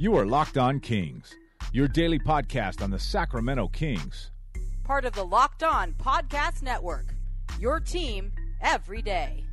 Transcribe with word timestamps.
You 0.00 0.16
are 0.16 0.24
Locked 0.24 0.58
On 0.58 0.78
Kings, 0.78 1.34
your 1.72 1.88
daily 1.88 2.20
podcast 2.20 2.82
on 2.84 2.90
the 2.92 3.00
Sacramento 3.00 3.66
Kings. 3.66 4.30
Part 4.84 5.04
of 5.04 5.12
the 5.12 5.24
Locked 5.24 5.64
On 5.64 5.92
Podcast 5.94 6.62
Network. 6.62 7.16
Your 7.58 7.80
team 7.80 8.30
every 8.60 9.02
day. 9.02 9.47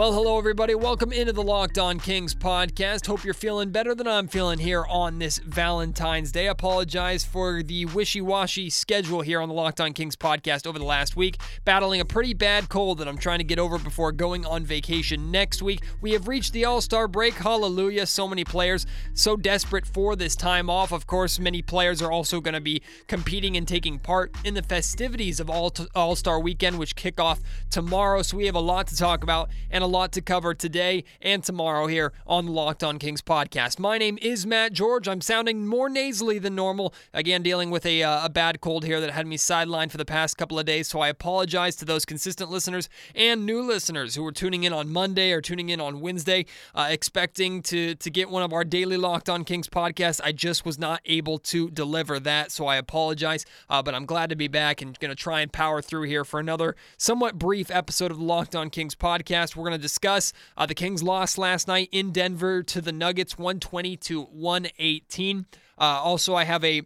Well, 0.00 0.14
hello, 0.14 0.38
everybody. 0.38 0.74
Welcome 0.74 1.12
into 1.12 1.34
the 1.34 1.42
Locked 1.42 1.76
On 1.76 2.00
Kings 2.00 2.34
podcast. 2.34 3.06
Hope 3.06 3.22
you're 3.22 3.34
feeling 3.34 3.70
better 3.70 3.94
than 3.94 4.08
I'm 4.08 4.28
feeling 4.28 4.58
here 4.58 4.86
on 4.86 5.18
this 5.18 5.36
Valentine's 5.36 6.32
Day. 6.32 6.46
Apologize 6.46 7.22
for 7.22 7.62
the 7.62 7.84
wishy 7.84 8.22
washy 8.22 8.70
schedule 8.70 9.20
here 9.20 9.42
on 9.42 9.50
the 9.50 9.54
Locked 9.54 9.78
On 9.78 9.92
Kings 9.92 10.16
podcast 10.16 10.66
over 10.66 10.78
the 10.78 10.86
last 10.86 11.16
week. 11.16 11.36
Battling 11.66 12.00
a 12.00 12.06
pretty 12.06 12.32
bad 12.32 12.70
cold 12.70 12.96
that 12.96 13.08
I'm 13.08 13.18
trying 13.18 13.40
to 13.40 13.44
get 13.44 13.58
over 13.58 13.78
before 13.78 14.10
going 14.10 14.46
on 14.46 14.64
vacation 14.64 15.30
next 15.30 15.60
week. 15.60 15.82
We 16.00 16.12
have 16.12 16.28
reached 16.28 16.54
the 16.54 16.64
All 16.64 16.80
Star 16.80 17.06
break. 17.06 17.34
Hallelujah. 17.34 18.06
So 18.06 18.26
many 18.26 18.42
players 18.42 18.86
so 19.12 19.36
desperate 19.36 19.84
for 19.84 20.16
this 20.16 20.34
time 20.34 20.70
off. 20.70 20.92
Of 20.92 21.06
course, 21.06 21.38
many 21.38 21.60
players 21.60 22.00
are 22.00 22.10
also 22.10 22.40
going 22.40 22.54
to 22.54 22.60
be 22.62 22.80
competing 23.06 23.54
and 23.54 23.68
taking 23.68 23.98
part 23.98 24.34
in 24.46 24.54
the 24.54 24.62
festivities 24.62 25.40
of 25.40 25.50
All 25.50 26.16
Star 26.16 26.40
weekend, 26.40 26.78
which 26.78 26.96
kick 26.96 27.20
off 27.20 27.40
tomorrow. 27.68 28.22
So 28.22 28.38
we 28.38 28.46
have 28.46 28.54
a 28.54 28.60
lot 28.60 28.86
to 28.86 28.96
talk 28.96 29.22
about. 29.22 29.50
And 29.70 29.84
a 29.84 29.89
lot 29.90 30.12
to 30.12 30.22
cover 30.22 30.54
today 30.54 31.04
and 31.20 31.42
tomorrow 31.42 31.88
here 31.88 32.12
on 32.26 32.46
Locked 32.46 32.84
On 32.84 32.98
Kings 32.98 33.20
podcast. 33.20 33.78
My 33.78 33.98
name 33.98 34.18
is 34.22 34.46
Matt 34.46 34.72
George. 34.72 35.08
I'm 35.08 35.20
sounding 35.20 35.66
more 35.66 35.88
nasally 35.88 36.38
than 36.38 36.54
normal. 36.54 36.94
Again, 37.12 37.42
dealing 37.42 37.70
with 37.70 37.84
a, 37.84 38.02
uh, 38.02 38.26
a 38.26 38.28
bad 38.28 38.60
cold 38.60 38.84
here 38.84 39.00
that 39.00 39.10
had 39.10 39.26
me 39.26 39.36
sidelined 39.36 39.90
for 39.90 39.96
the 39.96 40.04
past 40.04 40.36
couple 40.36 40.58
of 40.58 40.64
days. 40.64 40.88
So 40.88 41.00
I 41.00 41.08
apologize 41.08 41.74
to 41.76 41.84
those 41.84 42.04
consistent 42.04 42.50
listeners 42.50 42.88
and 43.14 43.44
new 43.44 43.62
listeners 43.62 44.14
who 44.14 44.22
were 44.22 44.32
tuning 44.32 44.62
in 44.62 44.72
on 44.72 44.88
Monday 44.92 45.32
or 45.32 45.40
tuning 45.40 45.70
in 45.70 45.80
on 45.80 46.00
Wednesday, 46.00 46.46
uh, 46.74 46.86
expecting 46.88 47.60
to, 47.62 47.96
to 47.96 48.10
get 48.10 48.30
one 48.30 48.44
of 48.44 48.52
our 48.52 48.64
daily 48.64 48.96
Locked 48.96 49.28
On 49.28 49.44
Kings 49.44 49.68
podcasts. 49.68 50.20
I 50.22 50.30
just 50.30 50.64
was 50.64 50.78
not 50.78 51.00
able 51.04 51.38
to 51.38 51.68
deliver 51.68 52.20
that. 52.20 52.52
So 52.52 52.66
I 52.66 52.76
apologize. 52.76 53.44
Uh, 53.68 53.82
but 53.82 53.94
I'm 53.94 54.06
glad 54.06 54.30
to 54.30 54.36
be 54.36 54.46
back 54.46 54.80
and 54.80 54.96
going 55.00 55.10
to 55.10 55.16
try 55.16 55.40
and 55.40 55.52
power 55.52 55.82
through 55.82 56.04
here 56.04 56.24
for 56.24 56.38
another 56.38 56.76
somewhat 56.96 57.38
brief 57.38 57.70
episode 57.70 58.12
of 58.12 58.18
the 58.18 58.24
Locked 58.24 58.54
On 58.54 58.70
Kings 58.70 58.94
podcast. 58.94 59.56
We're 59.56 59.69
going 59.70 59.78
to 59.78 59.82
discuss. 59.82 60.32
Uh, 60.56 60.66
the 60.66 60.74
Kings 60.74 61.02
lost 61.02 61.38
last 61.38 61.66
night 61.66 61.88
in 61.92 62.12
Denver 62.12 62.62
to 62.64 62.80
the 62.80 62.92
Nuggets, 62.92 63.38
120 63.38 63.96
to 63.96 64.22
118. 64.22 65.46
Uh, 65.78 65.82
also, 65.82 66.34
I 66.34 66.44
have 66.44 66.64
a 66.64 66.82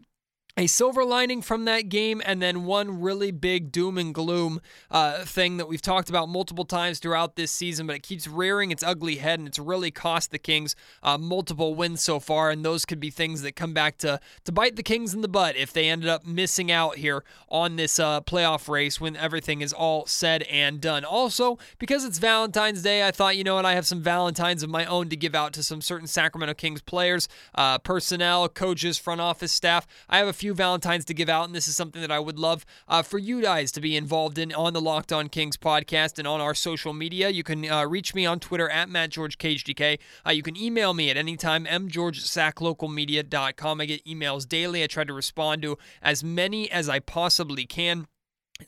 a 0.57 0.69
silver 0.69 1.05
lining 1.05 1.43
from 1.43 1.65
that 1.65 1.89
game, 1.89 2.23
and 2.25 2.41
then 2.41 2.65
one 2.65 3.01
really 3.01 3.33
big 3.33 3.73
doom 3.73 3.99
and 3.99 4.15
gloom 4.15 4.61
uh, 4.89 5.25
thing 5.25 5.57
that 5.57 5.67
we've 5.67 5.83
talked 5.83 6.09
about 6.09 6.29
multiple 6.29 6.65
times 6.65 7.01
throughout 7.01 7.35
this 7.35 7.51
season, 7.51 7.89
but 7.89 7.97
it 7.97 8.05
keeps 8.05 8.29
rearing 8.29 8.71
its 8.71 8.83
ugly 8.83 9.17
head, 9.17 9.41
and 9.41 9.49
it's 9.49 9.59
really 9.59 9.91
cost 9.91 10.31
the 10.31 10.39
Kings 10.39 10.77
uh, 11.03 11.19
multiple 11.19 11.75
wins 11.75 12.03
so 12.03 12.21
far. 12.21 12.51
And 12.51 12.65
those 12.65 12.85
could 12.85 13.01
be 13.01 13.11
things 13.11 13.43
that 13.43 13.57
come 13.57 13.75
back 13.75 13.99
to 13.99 14.21
to 14.45 14.53
bite 14.53 14.77
the 14.77 14.83
Kings 14.85 15.13
in 15.13 15.23
the 15.23 15.29
butt 15.29 15.57
if 15.57 15.73
they 15.73 15.89
ended 15.89 16.09
up 16.09 16.25
missing 16.25 16.71
out 16.71 16.97
here 16.97 17.25
on 17.49 17.75
this 17.75 17.99
uh, 17.99 18.21
playoff 18.21 18.69
race 18.69 19.01
when 19.01 19.17
everything 19.17 19.61
is 19.61 19.73
all 19.73 20.07
said 20.07 20.43
and 20.45 20.81
done. 20.81 21.05
Also, 21.05 21.59
because 21.79 22.05
it's 22.05 22.19
Valentine's 22.19 22.83
Day, 22.83 23.07
I 23.07 23.11
thought, 23.11 23.37
you 23.37 23.43
know 23.43 23.57
what, 23.57 23.67
I 23.67 23.75
have 23.75 23.87
some 23.87 24.03
Valentines 24.03 24.63
of 24.63 24.71
my 24.71 24.85
own 24.85 25.09
to 25.09 25.17
give 25.17 25.35
out 25.35 25.53
to 25.55 25.65
some 25.65 25.81
certain 25.81 26.07
Sacramento 26.07 26.55
Kings 26.55 26.81
players, 26.81 27.29
uh, 27.57 27.79
personnel, 27.79 28.49
coaches, 28.49 28.99
front 28.99 29.21
office 29.21 29.51
staff. 29.51 29.87
I 30.09 30.19
have 30.19 30.29
a 30.29 30.33
few 30.33 30.44
few 30.45 30.53
Valentines 30.53 31.07
to 31.07 31.15
give 31.15 31.31
out, 31.31 31.47
and 31.47 31.55
this 31.55 31.67
is 31.67 31.75
something 31.75 32.03
that 32.03 32.11
I 32.11 32.19
would 32.19 32.39
love 32.39 32.67
uh, 32.87 33.01
for 33.01 33.17
you 33.17 33.41
guys 33.41 33.73
to 33.73 33.81
be 33.81 33.97
involved 33.97 34.37
in 34.37 34.53
on 34.53 34.75
the 34.75 34.81
Locked 34.81 35.11
On 35.11 35.31
Kings 35.31 35.57
podcast 35.57 36.19
and 36.19 36.29
on 36.29 36.43
our 36.43 36.55
social 36.55 36.93
media. 36.93 37.31
You 37.31 37.43
can 37.43 37.67
uh, 37.67 37.87
reach 37.87 38.15
me 38.15 38.27
on 38.27 38.41
Twitter 38.41 38.69
at 38.69 38.91
MattGeorgeKHTK. 38.91 39.99
Uh, 40.27 40.31
you 40.33 40.43
can 40.43 40.55
email 40.55 40.93
me 40.93 41.09
at 41.09 41.17
anytime, 41.17 41.65
mgeorgesaclocalmedia.com. 41.65 43.81
I 43.81 43.87
get 43.87 44.05
emails 44.05 44.47
daily. 44.47 44.85
I 44.85 44.87
try 44.87 45.05
to 45.05 45.15
respond 45.15 45.63
to 45.63 45.79
as 46.03 46.23
many 46.23 46.71
as 46.71 46.91
I 46.91 46.99
possibly 46.99 47.65
can. 47.65 48.07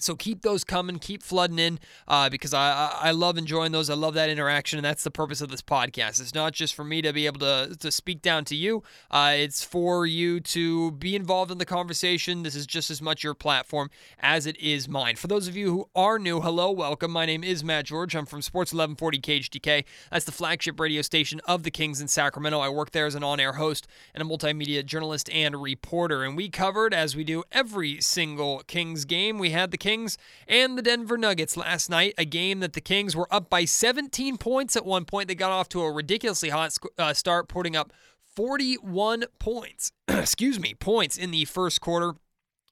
So 0.01 0.17
keep 0.17 0.43
those 0.43 0.65
coming, 0.65 0.99
keep 0.99 1.23
flooding 1.23 1.61
in, 1.61 1.79
uh, 2.09 2.29
because 2.29 2.53
I, 2.53 2.91
I 2.93 3.13
love 3.13 3.39
enjoying 3.39 3.71
those. 3.71 3.89
I 3.89 3.95
love 3.95 4.15
that 4.15 4.29
interaction, 4.29 4.81
and 4.81 4.85
that's 4.85 5.05
the 5.05 5.13
purpose 5.13 5.41
of 5.41 5.49
this 5.49 5.63
podcast. 5.63 6.21
It's 6.21 6.35
not 6.35 6.55
just 6.55 6.75
for 6.75 6.83
me 6.83 7.01
to 7.03 7.13
be 7.13 7.27
able 7.27 7.39
to 7.39 7.77
to 7.79 7.93
speak 7.93 8.21
down 8.21 8.45
to 8.47 8.57
you. 8.57 8.83
Uh, 9.13 9.35
it's 9.37 9.63
for 9.63 10.05
you 10.05 10.41
to 10.41 10.91
be 10.91 11.15
involved 11.15 11.53
in 11.53 11.59
the 11.59 11.65
conversation. 11.65 12.43
This 12.43 12.57
is 12.57 12.67
just 12.67 12.91
as 12.91 13.01
much 13.01 13.23
your 13.23 13.35
platform 13.35 13.89
as 14.19 14.45
it 14.45 14.59
is 14.59 14.89
mine. 14.89 15.15
For 15.15 15.29
those 15.29 15.47
of 15.47 15.57
you 15.57 15.71
who 15.71 15.89
are 15.95 16.19
new, 16.19 16.41
hello, 16.41 16.73
welcome. 16.73 17.13
My 17.13 17.25
name 17.25 17.45
is 17.45 17.63
Matt 17.63 17.85
George. 17.85 18.17
I'm 18.17 18.27
from 18.27 18.43
Sports 18.43 18.73
1140 18.73 19.21
KHTK. 19.21 19.85
That's 20.11 20.25
the 20.25 20.33
flagship 20.33 20.81
radio 20.81 21.01
station 21.03 21.41
of 21.47 21.63
the 21.63 21.71
Kings 21.71 22.01
in 22.01 22.09
Sacramento. 22.09 22.59
I 22.59 22.71
work 22.71 22.91
there 22.91 23.07
as 23.07 23.15
an 23.15 23.23
on-air 23.23 23.53
host 23.53 23.87
and 24.13 24.21
a 24.21 24.27
multimedia 24.27 24.85
journalist 24.85 25.31
and 25.31 25.63
reporter, 25.63 26.25
and 26.25 26.37
we 26.37 26.49
covered 26.49 26.93
as 26.93 27.15
we 27.15 27.23
do 27.23 27.45
every 27.53 28.01
single 28.01 28.65
Kings 28.67 29.05
game. 29.05 29.39
We 29.39 29.51
had 29.51 29.71
the 29.71 29.76
Kings 29.79 30.19
and 30.49 30.77
the 30.77 30.83
Denver 30.83 31.19
Nuggets 31.19 31.57
last 31.57 31.91
night, 31.91 32.15
a 32.19 32.25
game 32.25 32.61
that 32.61 32.73
the 32.73 32.81
Kings 32.81 33.17
were 33.17 33.33
up 33.33 33.51
by 33.51 33.65
17 33.65 34.37
points 34.39 34.77
at 34.77 34.85
one 34.85 35.05
point. 35.05 35.29
They 35.29 35.35
got 35.35 35.53
off 35.53 35.69
to 35.71 35.83
a 35.83 35.93
ridiculously 35.93 36.51
hot 36.51 36.77
uh, 36.99 37.13
start, 37.15 37.49
putting 37.49 37.77
up 37.77 37.93
41 38.35 39.25
points, 39.39 39.93
excuse 40.09 40.61
me, 40.61 40.75
points 40.75 41.17
in 41.17 41.31
the 41.31 41.45
first 41.47 41.81
quarter. 41.81 42.15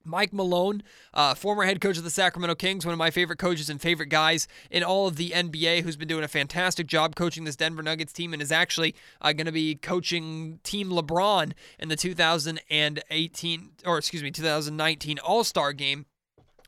Mike 0.05 0.33
Malone, 0.33 0.83
uh, 1.15 1.35
former 1.35 1.65
head 1.65 1.81
coach 1.81 1.97
of 1.97 2.05
the 2.05 2.11
Sacramento 2.11 2.55
Kings, 2.55 2.85
one 2.85 2.93
of 2.93 2.99
my 2.99 3.11
favorite 3.11 3.39
coaches 3.39 3.71
and 3.71 3.81
favorite 3.81 4.09
guys 4.09 4.47
in 4.71 4.83
all 4.83 5.07
of 5.07 5.17
the 5.17 5.31
NBA, 5.31 5.83
who's 5.83 5.97
been 5.97 6.09
doing 6.09 6.25
a 6.25 6.29
fantastic 6.29 6.87
job 6.87 7.17
coaching 7.17 7.45
this 7.45 7.57
Denver 7.57 7.83
Nuggets 7.83 8.13
team 8.13 8.33
and 8.33 8.43
is 8.43 8.53
actually 8.53 8.95
uh, 9.21 9.33
going 9.33 9.47
to 9.47 9.53
be 9.53 9.75
coaching 9.75 10.61
Team 10.63 10.91
LeBron 10.91 11.53
in 11.79 11.89
the 11.89 11.97
2018 11.97 13.71
or 13.87 13.99
excuse 13.99 14.23
me 14.23 14.31
2019 14.31 15.19
All 15.21 15.43
Star 15.43 15.73
game 15.73 16.07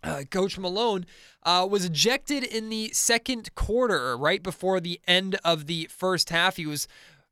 uh, 0.07 0.23
Coach 0.31 0.59
Malone 0.59 1.05
uh, 1.43 1.67
was 1.69 1.85
ejected 1.85 2.45
in 2.45 2.71
the 2.71 2.91
second 2.93 3.55
quarter, 3.55 4.17
right 4.17 4.43
before 4.43 4.81
the 4.81 5.01
end 5.07 5.39
of 5.45 5.67
the 5.67 5.89
first 5.91 6.31
half. 6.31 6.57
He 6.57 6.67
was 6.67 6.87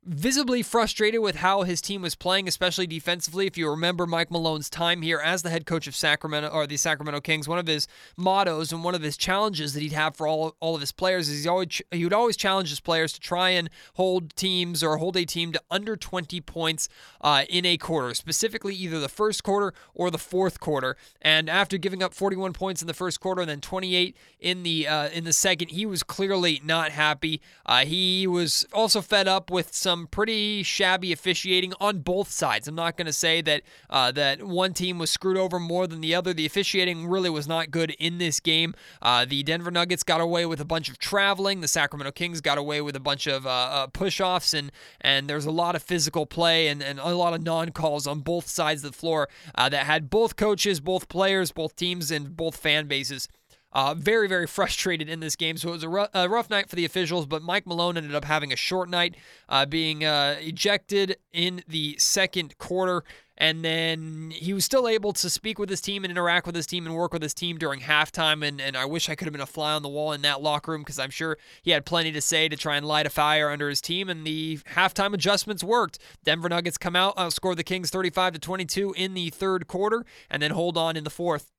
visibly 0.05 0.61
frustrated 0.61 1.21
with 1.21 1.37
how 1.37 1.63
his 1.63 1.81
team 1.81 2.03
was 2.03 2.15
playing, 2.15 2.47
especially 2.47 2.85
defensively. 2.85 3.47
If 3.47 3.57
you 3.57 3.69
remember 3.69 4.05
Mike 4.05 4.29
Malone's 4.29 4.69
time 4.69 5.01
here 5.01 5.19
as 5.19 5.41
the 5.41 5.49
head 5.49 5.65
coach 5.65 5.87
of 5.87 5.95
Sacramento 5.95 6.49
or 6.49 6.67
the 6.67 6.77
Sacramento 6.77 7.21
Kings, 7.21 7.47
one 7.47 7.57
of 7.57 7.65
his 7.65 7.87
mottos 8.15 8.71
and 8.71 8.83
one 8.83 8.93
of 8.93 9.01
his 9.01 9.17
challenges 9.17 9.73
that 9.73 9.81
he'd 9.81 9.93
have 9.93 10.15
for 10.15 10.27
all, 10.27 10.55
all 10.59 10.75
of 10.75 10.81
his 10.81 10.91
players 10.91 11.27
is 11.27 11.43
he 11.43 11.49
always 11.49 11.81
he 11.91 12.03
would 12.03 12.13
always 12.13 12.37
challenge 12.37 12.69
his 12.69 12.79
players 12.79 13.13
to 13.13 13.19
try 13.19 13.49
and 13.49 13.69
hold 13.95 14.35
teams 14.35 14.83
or 14.83 14.97
hold 14.97 15.17
a 15.17 15.25
team 15.25 15.51
to 15.51 15.61
under 15.71 15.95
20 15.95 16.39
points 16.41 16.87
uh, 17.21 17.43
in 17.49 17.65
a 17.65 17.77
quarter, 17.77 18.13
specifically 18.13 18.75
either 18.75 18.99
the 18.99 19.09
first 19.09 19.43
quarter 19.43 19.73
or 19.93 20.11
the 20.11 20.17
fourth 20.17 20.59
quarter. 20.59 20.95
And 21.21 21.49
after 21.49 21.77
giving 21.77 22.03
up 22.03 22.13
41 22.13 22.53
points 22.53 22.81
in 22.81 22.87
the 22.87 22.93
first 22.93 23.19
quarter 23.19 23.41
and 23.41 23.49
then 23.49 23.61
28 23.61 24.15
in 24.39 24.63
the 24.63 24.87
uh, 24.87 25.09
in 25.09 25.23
the 25.23 25.33
second, 25.33 25.71
he 25.71 25.85
was 25.85 26.03
clearly 26.03 26.61
not 26.63 26.91
happy. 26.91 27.41
Uh, 27.65 27.85
he 27.85 28.27
was 28.27 28.65
also 28.71 29.01
fed 29.01 29.27
up 29.27 29.49
with 29.49 29.73
some 29.73 29.94
some 29.95 30.07
pretty 30.07 30.61
shabby 30.61 31.13
officiating 31.13 31.73
on 31.79 31.99
both 31.99 32.29
sides. 32.29 32.67
I'm 32.67 32.75
not 32.75 32.97
going 32.97 33.05
to 33.05 33.13
say 33.13 33.41
that 33.41 33.61
uh, 33.89 34.11
that 34.11 34.43
one 34.43 34.73
team 34.73 34.97
was 34.97 35.09
screwed 35.09 35.37
over 35.37 35.57
more 35.57 35.87
than 35.87 36.01
the 36.01 36.13
other. 36.13 36.33
The 36.33 36.45
officiating 36.45 37.07
really 37.07 37.29
was 37.29 37.47
not 37.47 37.71
good 37.71 37.91
in 37.91 38.17
this 38.17 38.41
game. 38.41 38.75
Uh, 39.01 39.23
the 39.23 39.41
Denver 39.43 39.71
Nuggets 39.71 40.03
got 40.03 40.19
away 40.19 40.45
with 40.45 40.59
a 40.59 40.65
bunch 40.65 40.89
of 40.89 40.99
traveling. 40.99 41.61
The 41.61 41.69
Sacramento 41.69 42.11
Kings 42.11 42.41
got 42.41 42.57
away 42.57 42.81
with 42.81 42.97
a 42.97 42.99
bunch 42.99 43.25
of 43.25 43.45
uh, 43.45 43.49
uh 43.49 43.87
push-offs, 43.87 44.53
and 44.53 44.69
and 44.99 45.29
there's 45.29 45.45
a 45.45 45.51
lot 45.51 45.75
of 45.75 45.81
physical 45.81 46.25
play 46.25 46.67
and, 46.67 46.83
and 46.83 46.99
a 46.99 47.15
lot 47.15 47.33
of 47.33 47.41
non-calls 47.41 48.05
on 48.05 48.19
both 48.19 48.47
sides 48.47 48.83
of 48.83 48.91
the 48.91 48.97
floor 48.97 49.29
uh, 49.55 49.69
that 49.69 49.85
had 49.85 50.09
both 50.09 50.35
coaches, 50.35 50.81
both 50.81 51.07
players, 51.07 51.53
both 51.53 51.75
teams, 51.77 52.11
and 52.11 52.35
both 52.35 52.57
fan 52.57 52.87
bases 52.87 53.29
uh, 53.75 53.93
very, 53.93 54.27
very 54.27 54.47
frustrated 54.47 55.09
in 55.09 55.19
this 55.19 55.35
game. 55.35 55.57
So 55.57 55.69
it 55.69 55.71
was 55.73 55.83
a, 55.83 55.89
rough, 56.29 56.49
night 56.49 56.69
for 56.69 56.77
the 56.77 56.85
officials, 56.85 57.25
but 57.25 57.43
Mike 57.43 57.67
Malone 57.67 57.97
ended 57.97 58.15
up 58.15 58.23
having 58.23 58.53
a 58.53 58.55
short 58.55 58.89
night, 58.89 59.15
uh, 59.49 59.65
being 59.65 60.05
uh, 60.05 60.37
ejected 60.39 61.17
in 61.33 61.61
the 61.67 61.97
second 61.99 62.57
quarter. 62.57 63.03
And 63.37 63.65
then 63.65 64.31
he 64.33 64.53
was 64.53 64.63
still 64.63 64.87
able 64.87 65.11
to 65.11 65.29
speak 65.29 65.59
with 65.59 65.69
his 65.69 65.81
team 65.81 66.05
and 66.05 66.11
interact 66.11 66.45
with 66.45 66.55
his 66.55 66.65
team 66.65 66.85
and 66.85 66.95
work 66.95 67.11
with 67.11 67.21
his 67.21 67.33
team 67.33 67.57
during 67.57 67.81
halftime. 67.81 68.47
And, 68.47 68.61
and 68.61 68.77
I 68.77 68.85
wish 68.85 69.09
I 69.09 69.15
could 69.15 69.25
have 69.25 69.33
been 69.33 69.41
a 69.41 69.45
fly 69.45 69.73
on 69.73 69.81
the 69.81 69.89
wall 69.89 70.13
in 70.13 70.21
that 70.21 70.41
locker 70.41 70.71
room 70.71 70.81
because 70.81 70.99
I'm 70.99 71.09
sure 71.09 71.37
he 71.61 71.71
had 71.71 71.85
plenty 71.85 72.13
to 72.13 72.21
say 72.21 72.47
to 72.47 72.55
try 72.55 72.77
and 72.77 72.85
light 72.85 73.05
a 73.05 73.09
fire 73.09 73.49
under 73.49 73.67
his 73.67 73.81
team. 73.81 74.07
And 74.07 74.25
the 74.25 74.59
halftime 74.73 75.13
adjustments 75.13 75.65
worked. 75.65 75.99
Denver 76.23 76.47
Nuggets 76.47 76.77
come 76.77 76.95
out, 76.95 77.17
outscore 77.17 77.57
the 77.57 77.63
Kings 77.63 77.89
35 77.89 78.33
to 78.33 78.39
22 78.39 78.93
in 78.95 79.15
the 79.15 79.31
third 79.31 79.67
quarter, 79.67 80.05
and 80.29 80.41
then 80.41 80.51
hold 80.51 80.77
on 80.77 80.95
in 80.95 81.03
the 81.03 81.09
fourth 81.09 81.51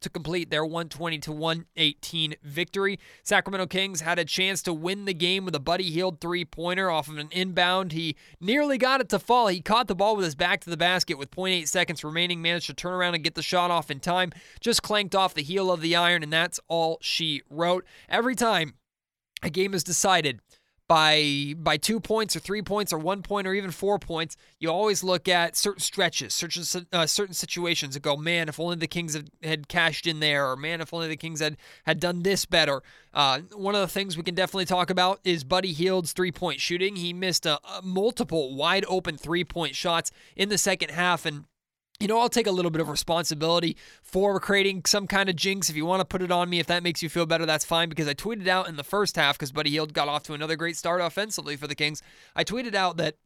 to 0.00 0.10
complete 0.10 0.50
their 0.50 0.64
120 0.64 1.18
to 1.18 1.32
118 1.32 2.34
victory. 2.42 2.98
Sacramento 3.22 3.66
Kings 3.66 4.00
had 4.00 4.18
a 4.18 4.24
chance 4.24 4.62
to 4.62 4.72
win 4.72 5.04
the 5.04 5.14
game 5.14 5.44
with 5.44 5.54
a 5.54 5.60
Buddy 5.60 5.90
Hield 5.90 6.20
three-pointer 6.20 6.90
off 6.90 7.08
of 7.08 7.18
an 7.18 7.28
inbound. 7.32 7.92
He 7.92 8.16
nearly 8.40 8.78
got 8.78 9.00
it 9.00 9.08
to 9.10 9.18
fall. 9.18 9.48
He 9.48 9.60
caught 9.60 9.88
the 9.88 9.94
ball 9.94 10.16
with 10.16 10.24
his 10.24 10.34
back 10.34 10.60
to 10.62 10.70
the 10.70 10.76
basket 10.76 11.18
with 11.18 11.30
0.8 11.30 11.66
seconds 11.68 12.04
remaining, 12.04 12.42
managed 12.42 12.66
to 12.66 12.74
turn 12.74 12.92
around 12.92 13.14
and 13.14 13.24
get 13.24 13.34
the 13.34 13.42
shot 13.42 13.70
off 13.70 13.90
in 13.90 14.00
time. 14.00 14.32
Just 14.60 14.82
clanked 14.82 15.14
off 15.14 15.34
the 15.34 15.42
heel 15.42 15.70
of 15.70 15.80
the 15.80 15.96
iron, 15.96 16.22
and 16.22 16.32
that's 16.32 16.60
all 16.68 16.98
she 17.00 17.42
wrote. 17.50 17.84
Every 18.08 18.34
time 18.34 18.74
a 19.42 19.50
game 19.50 19.74
is 19.74 19.84
decided 19.84 20.40
by 20.88 21.54
by 21.58 21.76
two 21.76 22.00
points 22.00 22.36
or 22.36 22.40
three 22.40 22.62
points 22.62 22.92
or 22.92 22.98
one 22.98 23.22
point 23.22 23.46
or 23.46 23.54
even 23.54 23.70
four 23.70 23.98
points, 23.98 24.36
you 24.60 24.70
always 24.70 25.02
look 25.02 25.28
at 25.28 25.56
certain 25.56 25.80
stretches, 25.80 26.34
certain 26.34 26.86
uh, 26.92 27.06
certain 27.06 27.34
situations, 27.34 27.96
and 27.96 28.02
go, 28.02 28.16
man, 28.16 28.48
if 28.48 28.60
only 28.60 28.76
the 28.76 28.86
Kings 28.86 29.14
had, 29.14 29.30
had 29.42 29.68
cashed 29.68 30.06
in 30.06 30.20
there, 30.20 30.48
or 30.48 30.56
man, 30.56 30.80
if 30.80 30.94
only 30.94 31.08
the 31.08 31.16
Kings 31.16 31.40
had 31.40 31.56
had 31.84 32.00
done 32.00 32.22
this 32.22 32.44
better. 32.44 32.82
Uh, 33.12 33.40
one 33.54 33.74
of 33.74 33.80
the 33.80 33.88
things 33.88 34.16
we 34.16 34.22
can 34.22 34.34
definitely 34.34 34.66
talk 34.66 34.90
about 34.90 35.20
is 35.24 35.42
Buddy 35.42 35.72
Hield's 35.72 36.12
three 36.12 36.32
point 36.32 36.60
shooting. 36.60 36.96
He 36.96 37.12
missed 37.12 37.46
a, 37.46 37.58
a 37.66 37.82
multiple 37.82 38.54
wide 38.54 38.84
open 38.88 39.16
three 39.16 39.44
point 39.44 39.74
shots 39.74 40.10
in 40.36 40.48
the 40.48 40.58
second 40.58 40.90
half, 40.90 41.26
and 41.26 41.44
you 41.98 42.08
know, 42.08 42.20
I'll 42.20 42.28
take 42.28 42.46
a 42.46 42.52
little 42.52 42.70
bit 42.70 42.80
of 42.80 42.88
responsibility 42.88 43.76
for 44.02 44.38
creating 44.38 44.82
some 44.86 45.06
kind 45.06 45.28
of 45.28 45.36
jinx. 45.36 45.70
If 45.70 45.76
you 45.76 45.86
want 45.86 46.00
to 46.00 46.04
put 46.04 46.22
it 46.22 46.30
on 46.30 46.50
me, 46.50 46.58
if 46.58 46.66
that 46.66 46.82
makes 46.82 47.02
you 47.02 47.08
feel 47.08 47.26
better, 47.26 47.46
that's 47.46 47.64
fine. 47.64 47.88
Because 47.88 48.06
I 48.06 48.14
tweeted 48.14 48.46
out 48.48 48.68
in 48.68 48.76
the 48.76 48.84
first 48.84 49.16
half, 49.16 49.38
because 49.38 49.52
Buddy 49.52 49.70
Hield 49.70 49.94
got 49.94 50.08
off 50.08 50.22
to 50.24 50.34
another 50.34 50.56
great 50.56 50.76
start 50.76 51.00
offensively 51.00 51.56
for 51.56 51.66
the 51.66 51.74
Kings. 51.74 52.02
I 52.34 52.44
tweeted 52.44 52.74
out 52.74 52.98
that 52.98 53.16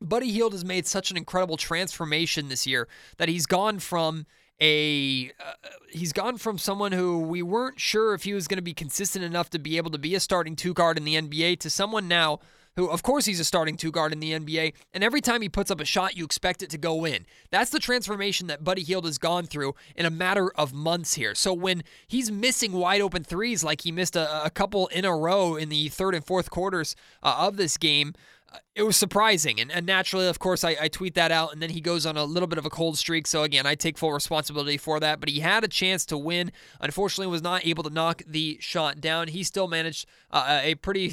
Buddy 0.00 0.30
Hield 0.30 0.52
has 0.52 0.64
made 0.64 0.86
such 0.86 1.10
an 1.10 1.16
incredible 1.16 1.56
transformation 1.56 2.48
this 2.48 2.66
year 2.66 2.86
that 3.16 3.28
he's 3.28 3.46
gone 3.46 3.78
from 3.80 4.26
a 4.60 5.32
uh, 5.38 5.68
he's 5.90 6.12
gone 6.12 6.38
from 6.38 6.58
someone 6.58 6.92
who 6.92 7.18
we 7.18 7.42
weren't 7.42 7.78
sure 7.78 8.14
if 8.14 8.24
he 8.24 8.32
was 8.32 8.48
going 8.48 8.56
to 8.56 8.62
be 8.62 8.72
consistent 8.72 9.24
enough 9.24 9.50
to 9.50 9.58
be 9.58 9.76
able 9.76 9.90
to 9.90 9.98
be 9.98 10.14
a 10.14 10.20
starting 10.20 10.56
two 10.56 10.72
guard 10.72 10.96
in 10.96 11.04
the 11.04 11.14
NBA 11.14 11.60
to 11.60 11.70
someone 11.70 12.08
now 12.08 12.40
who, 12.76 12.88
of 12.88 13.02
course, 13.02 13.24
he's 13.24 13.40
a 13.40 13.44
starting 13.44 13.76
two 13.76 13.90
guard 13.90 14.12
in 14.12 14.20
the 14.20 14.32
NBA, 14.32 14.74
and 14.94 15.02
every 15.02 15.20
time 15.20 15.42
he 15.42 15.48
puts 15.48 15.70
up 15.70 15.80
a 15.80 15.84
shot, 15.84 16.16
you 16.16 16.24
expect 16.24 16.62
it 16.62 16.70
to 16.70 16.78
go 16.78 17.04
in. 17.04 17.26
That's 17.50 17.70
the 17.70 17.78
transformation 17.78 18.46
that 18.46 18.62
Buddy 18.62 18.82
Hield 18.82 19.06
has 19.06 19.18
gone 19.18 19.46
through 19.46 19.74
in 19.96 20.06
a 20.06 20.10
matter 20.10 20.50
of 20.56 20.72
months 20.72 21.14
here. 21.14 21.34
So 21.34 21.52
when 21.52 21.82
he's 22.06 22.30
missing 22.30 22.72
wide 22.72 23.00
open 23.00 23.24
threes, 23.24 23.64
like 23.64 23.80
he 23.82 23.92
missed 23.92 24.16
a, 24.16 24.44
a 24.44 24.50
couple 24.50 24.86
in 24.88 25.04
a 25.04 25.16
row 25.16 25.56
in 25.56 25.68
the 25.68 25.88
third 25.88 26.14
and 26.14 26.24
fourth 26.24 26.50
quarters 26.50 26.94
uh, 27.22 27.36
of 27.38 27.56
this 27.56 27.76
game, 27.76 28.14
it 28.74 28.82
was 28.82 28.96
surprising. 28.96 29.60
And, 29.60 29.72
and 29.72 29.86
naturally, 29.86 30.26
of 30.26 30.38
course, 30.38 30.62
I, 30.62 30.76
I, 30.80 30.88
tweet 30.88 31.14
that 31.14 31.32
out, 31.32 31.52
and 31.52 31.62
then 31.62 31.70
he 31.70 31.80
goes 31.80 32.04
on 32.04 32.16
a 32.16 32.24
little 32.24 32.46
bit 32.46 32.58
of 32.58 32.66
a 32.66 32.70
cold 32.70 32.98
streak. 32.98 33.26
So, 33.26 33.42
again, 33.42 33.66
I 33.66 33.74
take 33.74 33.98
full 33.98 34.12
responsibility 34.12 34.76
for 34.76 35.00
that. 35.00 35.18
But 35.18 35.28
he 35.28 35.40
had 35.40 35.64
a 35.64 35.68
chance 35.68 36.04
to 36.06 36.18
win. 36.18 36.52
Unfortunately, 36.80 37.30
was 37.30 37.42
not 37.42 37.66
able 37.66 37.82
to 37.84 37.90
knock 37.90 38.22
the 38.26 38.58
shot 38.60 39.00
down. 39.00 39.28
He 39.28 39.42
still 39.42 39.66
managed 39.66 40.06
uh, 40.30 40.60
a 40.62 40.74
pretty 40.76 41.12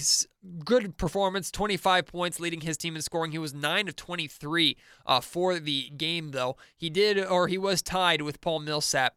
good 0.65 0.97
performance 0.97 1.49
25 1.51 2.05
points, 2.05 2.39
leading 2.39 2.61
his 2.61 2.77
team 2.77 2.95
in 2.95 3.01
scoring. 3.01 3.31
He 3.31 3.39
was 3.39 3.53
9 3.53 3.87
of 3.87 3.95
23 3.95 4.77
uh, 5.05 5.21
for 5.21 5.59
the 5.59 5.89
game, 5.91 6.31
though. 6.31 6.57
He 6.75 6.89
did, 6.89 7.23
or 7.23 7.47
he 7.47 7.57
was 7.57 7.81
tied 7.81 8.21
with 8.21 8.41
Paul 8.41 8.59
Millsap 8.59 9.15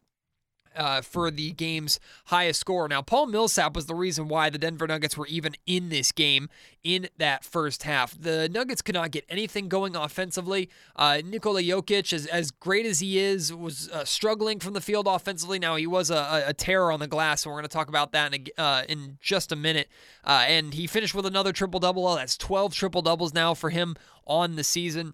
uh, 0.77 1.01
for 1.01 1.31
the 1.31 1.51
game's 1.51 1.99
highest 2.25 2.59
score. 2.59 2.87
Now, 2.87 3.01
Paul 3.01 3.27
Millsap 3.27 3.75
was 3.75 3.85
the 3.87 3.95
reason 3.95 4.27
why 4.27 4.49
the 4.49 4.57
Denver 4.57 4.87
Nuggets 4.87 5.17
were 5.17 5.27
even 5.27 5.55
in 5.65 5.89
this 5.89 6.11
game 6.11 6.49
in 6.83 7.09
that 7.17 7.43
first 7.43 7.83
half. 7.83 8.19
The 8.19 8.47
Nuggets 8.49 8.81
could 8.81 8.95
not 8.95 9.11
get 9.11 9.25
anything 9.29 9.67
going 9.67 9.95
offensively. 9.95 10.69
Uh, 10.95 11.21
Nikola 11.23 11.61
Jokic, 11.61 12.13
as, 12.13 12.25
as 12.27 12.51
great 12.51 12.85
as 12.85 12.99
he 12.99 13.19
is, 13.19 13.53
was 13.53 13.89
uh, 13.89 14.05
struggling 14.05 14.59
from 14.59 14.73
the 14.73 14.81
field 14.81 15.07
offensively. 15.07 15.59
Now, 15.59 15.75
he 15.75 15.87
was 15.87 16.09
a, 16.09 16.43
a 16.47 16.53
terror 16.53 16.91
on 16.91 16.99
the 16.99 17.07
glass, 17.07 17.45
and 17.45 17.51
we're 17.51 17.59
going 17.59 17.69
to 17.69 17.73
talk 17.73 17.89
about 17.89 18.11
that 18.13 18.33
in, 18.33 18.47
a, 18.57 18.61
uh, 18.61 18.83
in 18.87 19.17
just 19.19 19.51
a 19.51 19.55
minute. 19.55 19.89
Uh, 20.23 20.45
and 20.47 20.73
he 20.73 20.87
finished 20.87 21.15
with 21.15 21.25
another 21.25 21.51
triple 21.51 21.79
double. 21.79 22.15
That's 22.15 22.37
12 22.37 22.73
triple 22.73 23.01
doubles 23.01 23.33
now 23.33 23.53
for 23.53 23.69
him 23.69 23.95
on 24.25 24.55
the 24.55 24.63
season. 24.63 25.13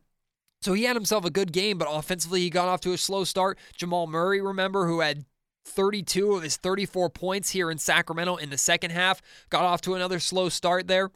So 0.64 0.72
he 0.72 0.84
had 0.84 0.96
himself 0.96 1.26
a 1.26 1.30
good 1.30 1.52
game, 1.52 1.78
but 1.78 1.90
offensively 1.92 2.40
he 2.40 2.50
got 2.50 2.70
off 2.70 2.80
to 2.82 2.94
a 2.94 2.98
slow 2.98 3.26
start. 3.26 3.60
Jamal 3.76 4.08
Murray, 4.08 4.42
remember, 4.42 4.88
who 4.88 5.02
had 5.02 5.26
32 5.66 6.34
of 6.34 6.44
his 6.44 6.58
34 6.58 7.10
points 7.10 7.52
here 7.52 7.72
in 7.72 7.78
Sacramento 7.78 8.36
in 8.36 8.50
the 8.50 8.58
second 8.58 8.92
half. 8.92 9.22
Got 9.50 9.64
off 9.64 9.82
to 9.82 9.96
another 9.96 10.20
slow 10.20 10.50
start 10.50 10.88
there. 10.88 11.12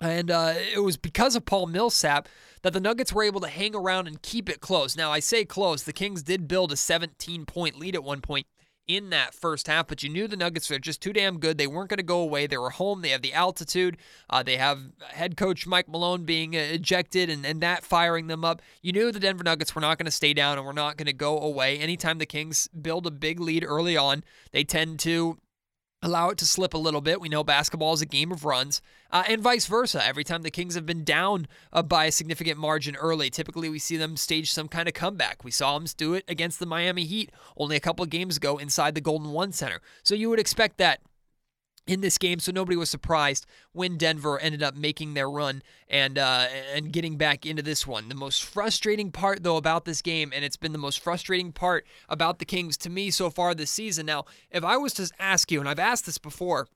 And 0.00 0.30
uh, 0.30 0.54
it 0.74 0.80
was 0.80 0.96
because 0.96 1.36
of 1.36 1.44
Paul 1.44 1.66
Millsap 1.66 2.28
that 2.62 2.72
the 2.72 2.80
Nuggets 2.80 3.12
were 3.12 3.22
able 3.22 3.40
to 3.40 3.48
hang 3.48 3.74
around 3.74 4.08
and 4.08 4.20
keep 4.20 4.48
it 4.48 4.60
close. 4.60 4.96
Now, 4.96 5.12
I 5.12 5.20
say 5.20 5.44
close. 5.44 5.82
The 5.84 5.92
Kings 5.92 6.22
did 6.22 6.48
build 6.48 6.72
a 6.72 6.76
17 6.76 7.46
point 7.46 7.78
lead 7.78 7.94
at 7.94 8.02
one 8.02 8.20
point 8.20 8.46
in 8.96 9.10
that 9.10 9.34
first 9.34 9.66
half, 9.66 9.86
but 9.86 10.02
you 10.02 10.08
knew 10.08 10.26
the 10.28 10.36
Nuggets 10.36 10.70
were 10.70 10.78
just 10.78 11.00
too 11.00 11.12
damn 11.12 11.38
good. 11.38 11.58
They 11.58 11.66
weren't 11.66 11.90
going 11.90 11.98
to 11.98 12.02
go 12.02 12.20
away. 12.20 12.46
They 12.46 12.58
were 12.58 12.70
home. 12.70 13.02
They 13.02 13.10
have 13.10 13.22
the 13.22 13.32
altitude. 13.32 13.96
Uh, 14.28 14.42
they 14.42 14.56
have 14.56 14.80
head 15.08 15.36
coach 15.36 15.66
Mike 15.66 15.88
Malone 15.88 16.24
being 16.24 16.56
uh, 16.56 16.60
ejected 16.60 17.30
and, 17.30 17.44
and 17.44 17.60
that 17.60 17.84
firing 17.84 18.26
them 18.26 18.44
up. 18.44 18.62
You 18.82 18.92
knew 18.92 19.12
the 19.12 19.20
Denver 19.20 19.44
Nuggets 19.44 19.74
were 19.74 19.80
not 19.80 19.98
going 19.98 20.06
to 20.06 20.12
stay 20.12 20.34
down 20.34 20.58
and 20.58 20.66
we're 20.66 20.72
not 20.72 20.96
going 20.96 21.06
to 21.06 21.12
go 21.12 21.40
away. 21.40 21.78
Anytime 21.78 22.18
the 22.18 22.26
Kings 22.26 22.68
build 22.68 23.06
a 23.06 23.10
big 23.10 23.40
lead 23.40 23.64
early 23.66 23.96
on, 23.96 24.24
they 24.52 24.64
tend 24.64 24.98
to 25.00 25.38
allow 26.02 26.30
it 26.30 26.38
to 26.38 26.46
slip 26.46 26.74
a 26.74 26.78
little 26.78 27.00
bit. 27.00 27.20
We 27.20 27.28
know 27.28 27.44
basketball 27.44 27.92
is 27.92 28.02
a 28.02 28.06
game 28.06 28.32
of 28.32 28.44
runs, 28.44 28.82
uh, 29.10 29.22
and 29.28 29.40
vice 29.40 29.66
versa. 29.66 30.04
Every 30.04 30.24
time 30.24 30.42
the 30.42 30.50
Kings 30.50 30.74
have 30.74 30.86
been 30.86 31.04
down 31.04 31.46
uh, 31.72 31.82
by 31.82 32.06
a 32.06 32.12
significant 32.12 32.58
margin 32.58 32.96
early, 32.96 33.30
typically 33.30 33.68
we 33.68 33.78
see 33.78 33.96
them 33.96 34.16
stage 34.16 34.50
some 34.50 34.68
kind 34.68 34.88
of 34.88 34.94
comeback. 34.94 35.44
We 35.44 35.50
saw 35.50 35.78
them 35.78 35.86
do 35.96 36.14
it 36.14 36.24
against 36.28 36.58
the 36.58 36.66
Miami 36.66 37.04
Heat 37.04 37.30
only 37.56 37.76
a 37.76 37.80
couple 37.80 38.02
of 38.02 38.10
games 38.10 38.36
ago 38.36 38.58
inside 38.58 38.94
the 38.94 39.00
Golden 39.00 39.30
One 39.30 39.52
Center. 39.52 39.80
So 40.02 40.14
you 40.14 40.28
would 40.30 40.40
expect 40.40 40.78
that 40.78 41.00
in 41.86 42.00
this 42.00 42.16
game, 42.16 42.38
so 42.38 42.52
nobody 42.52 42.76
was 42.76 42.90
surprised 42.90 43.44
when 43.72 43.96
Denver 43.96 44.38
ended 44.38 44.62
up 44.62 44.76
making 44.76 45.14
their 45.14 45.28
run 45.28 45.62
and 45.88 46.16
uh, 46.16 46.46
and 46.74 46.92
getting 46.92 47.16
back 47.16 47.44
into 47.44 47.62
this 47.62 47.86
one. 47.86 48.08
The 48.08 48.14
most 48.14 48.44
frustrating 48.44 49.10
part, 49.10 49.42
though, 49.42 49.56
about 49.56 49.84
this 49.84 50.00
game, 50.00 50.32
and 50.34 50.44
it's 50.44 50.56
been 50.56 50.72
the 50.72 50.78
most 50.78 51.00
frustrating 51.00 51.52
part 51.52 51.84
about 52.08 52.38
the 52.38 52.44
Kings 52.44 52.76
to 52.78 52.90
me 52.90 53.10
so 53.10 53.30
far 53.30 53.54
this 53.54 53.70
season. 53.70 54.06
Now, 54.06 54.24
if 54.50 54.64
I 54.64 54.76
was 54.76 54.94
to 54.94 55.10
ask 55.18 55.50
you, 55.50 55.58
and 55.58 55.68
I've 55.68 55.78
asked 55.78 56.06
this 56.06 56.18
before, 56.18 56.68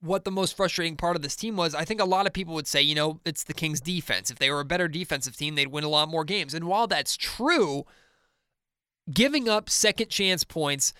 what 0.00 0.24
the 0.24 0.30
most 0.30 0.56
frustrating 0.56 0.96
part 0.96 1.16
of 1.16 1.22
this 1.22 1.36
team 1.36 1.56
was, 1.56 1.74
I 1.74 1.84
think 1.84 2.00
a 2.00 2.04
lot 2.04 2.26
of 2.26 2.32
people 2.32 2.54
would 2.54 2.66
say, 2.66 2.82
you 2.82 2.94
know, 2.94 3.20
it's 3.24 3.44
the 3.44 3.54
Kings' 3.54 3.80
defense. 3.80 4.30
If 4.30 4.38
they 4.38 4.50
were 4.50 4.60
a 4.60 4.64
better 4.64 4.88
defensive 4.88 5.36
team, 5.36 5.54
they'd 5.54 5.68
win 5.68 5.84
a 5.84 5.88
lot 5.88 6.08
more 6.08 6.24
games. 6.24 6.52
And 6.52 6.66
while 6.66 6.86
that's 6.86 7.16
true, 7.16 7.84
giving 9.12 9.48
up 9.48 9.70
second 9.70 10.08
chance 10.08 10.44
points 10.44 10.92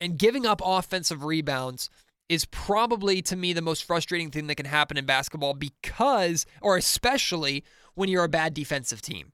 and 0.00 0.18
giving 0.18 0.46
up 0.46 0.60
offensive 0.64 1.24
rebounds 1.24 1.90
is 2.28 2.44
probably 2.46 3.22
to 3.22 3.36
me 3.36 3.52
the 3.52 3.62
most 3.62 3.84
frustrating 3.84 4.30
thing 4.30 4.46
that 4.46 4.56
can 4.56 4.66
happen 4.66 4.96
in 4.96 5.06
basketball 5.06 5.54
because, 5.54 6.46
or 6.60 6.76
especially 6.76 7.64
when 7.94 8.08
you're 8.08 8.24
a 8.24 8.28
bad 8.28 8.54
defensive 8.54 9.00
team. 9.00 9.32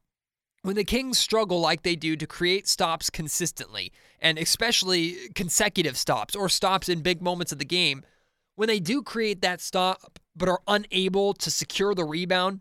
When 0.63 0.77
the 0.77 0.85
Kings 0.85 1.19
struggle 1.19 1.61
like 1.61 1.83
they 1.83 1.97
do 1.97 2.17
to 2.17 2.27
create 2.27 2.69
stops 2.69 3.11
consistently, 3.11 3.93
and 4.21 4.39
especially 4.39 5.17
consecutive 5.35 5.97
stops 5.97 6.37
or 6.37 6.49
stops 6.49 6.89
in 6.89 7.01
big 7.01 7.21
moments 7.21 7.51
of 7.51 7.59
the 7.59 7.65
game, 7.65 8.05
when 8.55 8.69
they 8.69 8.79
do 8.79 9.03
create 9.03 9.41
that 9.43 9.61
stop 9.61 10.21
but 10.37 10.49
are 10.49 10.63
unable 10.69 11.35
to 11.35 11.51
secure 11.51 11.95
the 11.95 12.05
rebound, 12.05 12.61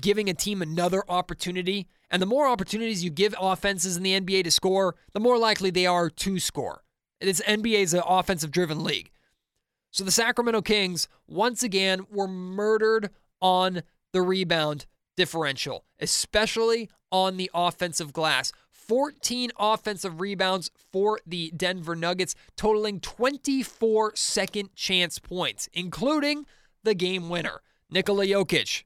giving 0.00 0.28
a 0.28 0.34
team 0.34 0.60
another 0.60 1.02
opportunity, 1.08 1.88
and 2.10 2.20
the 2.20 2.26
more 2.26 2.46
opportunities 2.46 3.02
you 3.02 3.10
give 3.10 3.34
offenses 3.40 3.96
in 3.96 4.02
the 4.02 4.20
NBA 4.20 4.44
to 4.44 4.50
score, 4.50 4.94
the 5.12 5.20
more 5.20 5.38
likely 5.38 5.70
they 5.70 5.86
are 5.86 6.10
to 6.10 6.38
score. 6.38 6.84
It's 7.20 7.40
NBA's 7.40 7.94
an 7.94 8.02
offensive 8.06 8.50
driven 8.50 8.84
league. 8.84 9.10
So 9.90 10.04
the 10.04 10.10
Sacramento 10.10 10.62
Kings, 10.62 11.08
once 11.26 11.62
again, 11.62 12.06
were 12.10 12.28
murdered 12.28 13.10
on 13.40 13.82
the 14.12 14.22
rebound 14.22 14.86
differential, 15.16 15.84
especially 15.98 16.88
on 17.10 17.36
the 17.36 17.50
offensive 17.54 18.12
glass. 18.12 18.52
14 18.70 19.50
offensive 19.58 20.20
rebounds 20.20 20.70
for 20.90 21.20
the 21.26 21.52
Denver 21.54 21.94
Nuggets, 21.94 22.34
totaling 22.56 23.00
24 23.00 24.12
second 24.14 24.74
chance 24.74 25.18
points, 25.18 25.68
including 25.74 26.46
the 26.84 26.94
game 26.94 27.28
winner. 27.28 27.60
Nikola 27.90 28.24
Jokic 28.24 28.84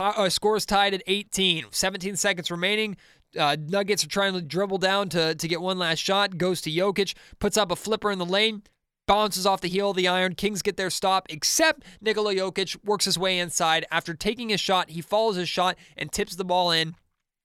uh, 0.00 0.28
scores 0.28 0.66
tied 0.66 0.94
at 0.94 1.02
18, 1.06 1.66
17 1.70 2.16
seconds 2.16 2.50
remaining. 2.50 2.96
Uh, 3.36 3.56
Nuggets 3.58 4.04
are 4.04 4.08
trying 4.08 4.34
to 4.34 4.42
dribble 4.42 4.78
down 4.78 5.08
to, 5.08 5.34
to 5.34 5.48
get 5.48 5.60
one 5.60 5.78
last 5.78 5.98
shot. 5.98 6.38
Goes 6.38 6.60
to 6.62 6.70
Jokic, 6.70 7.14
puts 7.38 7.56
up 7.56 7.70
a 7.70 7.76
flipper 7.76 8.12
in 8.12 8.18
the 8.18 8.26
lane 8.26 8.62
bounces 9.06 9.46
off 9.46 9.60
the 9.60 9.68
heel 9.68 9.90
of 9.90 9.96
the 9.96 10.08
iron. 10.08 10.34
Kings 10.34 10.62
get 10.62 10.76
their 10.76 10.90
stop, 10.90 11.26
except 11.30 11.84
Nikola 12.00 12.34
Jokic 12.34 12.76
works 12.84 13.04
his 13.04 13.18
way 13.18 13.38
inside. 13.38 13.86
After 13.90 14.14
taking 14.14 14.48
his 14.48 14.60
shot, 14.60 14.90
he 14.90 15.00
follows 15.00 15.36
his 15.36 15.48
shot 15.48 15.76
and 15.96 16.10
tips 16.10 16.36
the 16.36 16.44
ball 16.44 16.70
in 16.70 16.94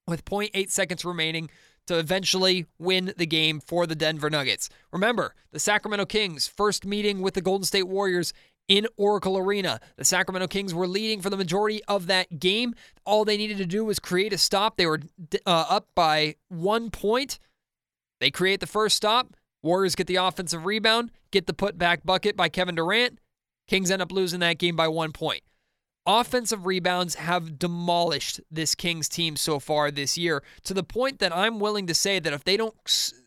with 0.07 0.25
0.8 0.25 0.69
seconds 0.69 1.03
remaining 1.03 1.49
to 1.87 1.97
eventually 1.97 2.65
win 2.77 3.13
the 3.17 3.25
game 3.25 3.59
for 3.59 3.87
the 3.87 3.95
Denver 3.95 4.29
Nuggets. 4.29 4.69
Remember, 4.91 5.33
the 5.51 5.59
Sacramento 5.59 6.05
Kings' 6.05 6.47
first 6.47 6.85
meeting 6.85 7.21
with 7.21 7.33
the 7.33 7.41
Golden 7.41 7.65
State 7.65 7.87
Warriors 7.87 8.33
in 8.67 8.87
Oracle 8.97 9.37
Arena. 9.37 9.79
The 9.95 10.05
Sacramento 10.05 10.47
Kings 10.47 10.73
were 10.73 10.87
leading 10.87 11.21
for 11.21 11.29
the 11.29 11.37
majority 11.37 11.81
of 11.87 12.07
that 12.07 12.39
game. 12.39 12.75
All 13.05 13.23
they 13.23 13.37
needed 13.37 13.57
to 13.57 13.65
do 13.65 13.85
was 13.85 13.99
create 13.99 14.33
a 14.33 14.37
stop. 14.37 14.75
They 14.75 14.85
were 14.85 14.99
uh, 15.45 15.65
up 15.69 15.87
by 15.95 16.35
one 16.49 16.91
point. 16.91 17.39
They 18.19 18.31
create 18.31 18.59
the 18.59 18.67
first 18.67 18.97
stop. 18.97 19.36
Warriors 19.63 19.95
get 19.95 20.07
the 20.07 20.15
offensive 20.17 20.65
rebound, 20.65 21.11
get 21.31 21.47
the 21.47 21.53
putback 21.53 22.03
bucket 22.05 22.35
by 22.35 22.49
Kevin 22.49 22.75
Durant. 22.75 23.19
Kings 23.67 23.91
end 23.91 24.01
up 24.01 24.11
losing 24.11 24.39
that 24.39 24.59
game 24.59 24.75
by 24.75 24.87
one 24.87 25.11
point. 25.11 25.41
Offensive 26.05 26.65
rebounds 26.65 27.15
have 27.15 27.59
demolished 27.59 28.39
this 28.49 28.75
Kings 28.75 29.09
team 29.09 29.35
so 29.35 29.59
far 29.59 29.91
this 29.91 30.17
year 30.17 30.41
to 30.63 30.73
the 30.73 30.83
point 30.83 31.19
that 31.19 31.35
I'm 31.35 31.59
willing 31.59 31.85
to 31.87 31.93
say 31.93 32.19
that 32.19 32.31
if 32.31 32.45
they 32.45 32.55
don't 32.55 32.75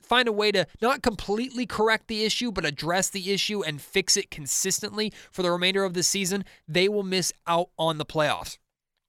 find 0.00 0.26
a 0.26 0.32
way 0.32 0.50
to 0.50 0.66
not 0.80 1.02
completely 1.02 1.66
correct 1.66 2.08
the 2.08 2.24
issue, 2.24 2.50
but 2.50 2.64
address 2.64 3.10
the 3.10 3.32
issue 3.32 3.62
and 3.62 3.82
fix 3.82 4.16
it 4.16 4.30
consistently 4.30 5.12
for 5.30 5.42
the 5.42 5.50
remainder 5.50 5.84
of 5.84 5.92
the 5.92 6.02
season, 6.02 6.44
they 6.66 6.88
will 6.88 7.02
miss 7.02 7.34
out 7.46 7.68
on 7.78 7.98
the 7.98 8.06
playoffs. 8.06 8.56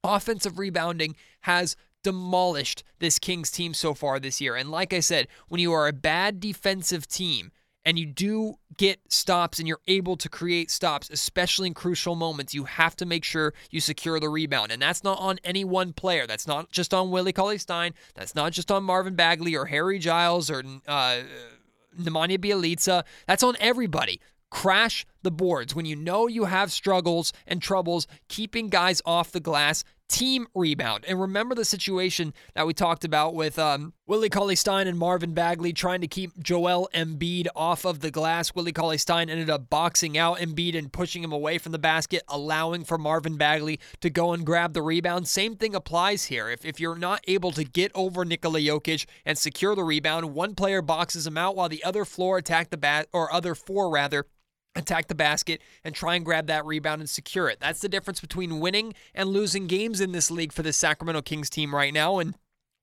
Offensive 0.03 0.59
rebounding 0.59 1.15
has 1.41 1.77
demolished 2.03 2.83
this 2.99 3.19
Kings 3.19 3.51
team 3.51 3.73
so 3.73 3.93
far 3.93 4.19
this 4.19 4.41
year. 4.41 4.55
And 4.55 4.71
like 4.71 4.93
I 4.93 4.99
said, 4.99 5.27
when 5.47 5.61
you 5.61 5.71
are 5.73 5.87
a 5.87 5.93
bad 5.93 6.39
defensive 6.39 7.07
team, 7.07 7.51
and 7.85 7.97
you 7.97 8.05
do 8.05 8.55
get 8.77 8.99
stops 9.11 9.59
and 9.59 9.67
you're 9.67 9.81
able 9.87 10.15
to 10.17 10.29
create 10.29 10.69
stops, 10.69 11.09
especially 11.09 11.67
in 11.67 11.73
crucial 11.73 12.15
moments, 12.15 12.53
you 12.53 12.65
have 12.65 12.95
to 12.97 13.05
make 13.05 13.23
sure 13.23 13.53
you 13.71 13.79
secure 13.79 14.19
the 14.19 14.29
rebound. 14.29 14.71
And 14.71 14.81
that's 14.81 15.03
not 15.03 15.19
on 15.19 15.39
any 15.43 15.63
one 15.63 15.93
player. 15.93 16.27
That's 16.27 16.47
not 16.47 16.71
just 16.71 16.93
on 16.93 17.09
Willie 17.09 17.33
Cauley 17.33 17.57
Stein. 17.57 17.93
That's 18.15 18.35
not 18.35 18.51
just 18.51 18.71
on 18.71 18.83
Marvin 18.83 19.15
Bagley 19.15 19.55
or 19.55 19.65
Harry 19.65 19.99
Giles 19.99 20.49
or 20.49 20.63
uh, 20.87 21.21
Nemanja 21.99 22.37
Bjelica. 22.37 23.03
That's 23.27 23.43
on 23.43 23.55
everybody. 23.59 24.21
Crash 24.51 25.05
the 25.23 25.31
boards. 25.31 25.73
When 25.73 25.85
you 25.85 25.95
know 25.95 26.27
you 26.27 26.45
have 26.45 26.71
struggles 26.71 27.33
and 27.47 27.61
troubles 27.61 28.05
keeping 28.27 28.67
guys 28.67 29.01
off 29.05 29.31
the 29.31 29.39
glass, 29.39 29.83
team 30.11 30.47
rebound. 30.53 31.05
And 31.07 31.19
remember 31.19 31.55
the 31.55 31.65
situation 31.65 32.33
that 32.53 32.67
we 32.67 32.73
talked 32.73 33.05
about 33.05 33.33
with 33.33 33.57
um, 33.57 33.93
Willie 34.07 34.29
Cauley 34.29 34.57
Stein 34.57 34.87
and 34.87 34.99
Marvin 34.99 35.33
Bagley 35.33 35.71
trying 35.71 36.01
to 36.01 36.07
keep 36.07 36.37
Joel 36.37 36.89
Embiid 36.93 37.47
off 37.55 37.85
of 37.85 38.01
the 38.01 38.11
glass. 38.11 38.53
Willie 38.53 38.73
Cauley 38.73 38.97
Stein 38.97 39.29
ended 39.29 39.49
up 39.49 39.69
boxing 39.69 40.17
out 40.17 40.39
Embiid 40.39 40.77
and 40.77 40.91
pushing 40.91 41.23
him 41.23 41.31
away 41.31 41.57
from 41.57 41.71
the 41.71 41.79
basket, 41.79 42.23
allowing 42.27 42.83
for 42.83 42.97
Marvin 42.97 43.37
Bagley 43.37 43.79
to 44.01 44.09
go 44.09 44.33
and 44.33 44.45
grab 44.45 44.73
the 44.73 44.81
rebound. 44.81 45.27
Same 45.27 45.55
thing 45.55 45.73
applies 45.73 46.25
here. 46.25 46.49
If, 46.49 46.65
if 46.65 46.79
you're 46.79 46.97
not 46.97 47.23
able 47.27 47.51
to 47.53 47.63
get 47.63 47.91
over 47.95 48.25
Nikola 48.25 48.59
Jokic 48.59 49.05
and 49.25 49.37
secure 49.37 49.75
the 49.75 49.83
rebound, 49.83 50.33
one 50.33 50.55
player 50.55 50.81
boxes 50.81 51.25
him 51.25 51.37
out 51.37 51.55
while 51.55 51.69
the 51.69 51.83
other 51.83 52.03
floor 52.03 52.37
attack 52.37 52.69
the 52.69 52.77
bat 52.77 53.07
or 53.13 53.31
other 53.33 53.55
four 53.55 53.89
rather 53.89 54.25
attack 54.75 55.07
the 55.07 55.15
basket 55.15 55.61
and 55.83 55.93
try 55.93 56.15
and 56.15 56.25
grab 56.25 56.47
that 56.47 56.65
rebound 56.65 57.01
and 57.01 57.09
secure 57.09 57.49
it. 57.49 57.59
That's 57.59 57.81
the 57.81 57.89
difference 57.89 58.21
between 58.21 58.59
winning 58.59 58.93
and 59.13 59.29
losing 59.29 59.67
games 59.67 60.01
in 60.01 60.11
this 60.11 60.31
league 60.31 60.53
for 60.53 60.63
the 60.63 60.73
Sacramento 60.73 61.21
Kings 61.21 61.49
team 61.49 61.75
right 61.75 61.93
now. 61.93 62.19
And 62.19 62.35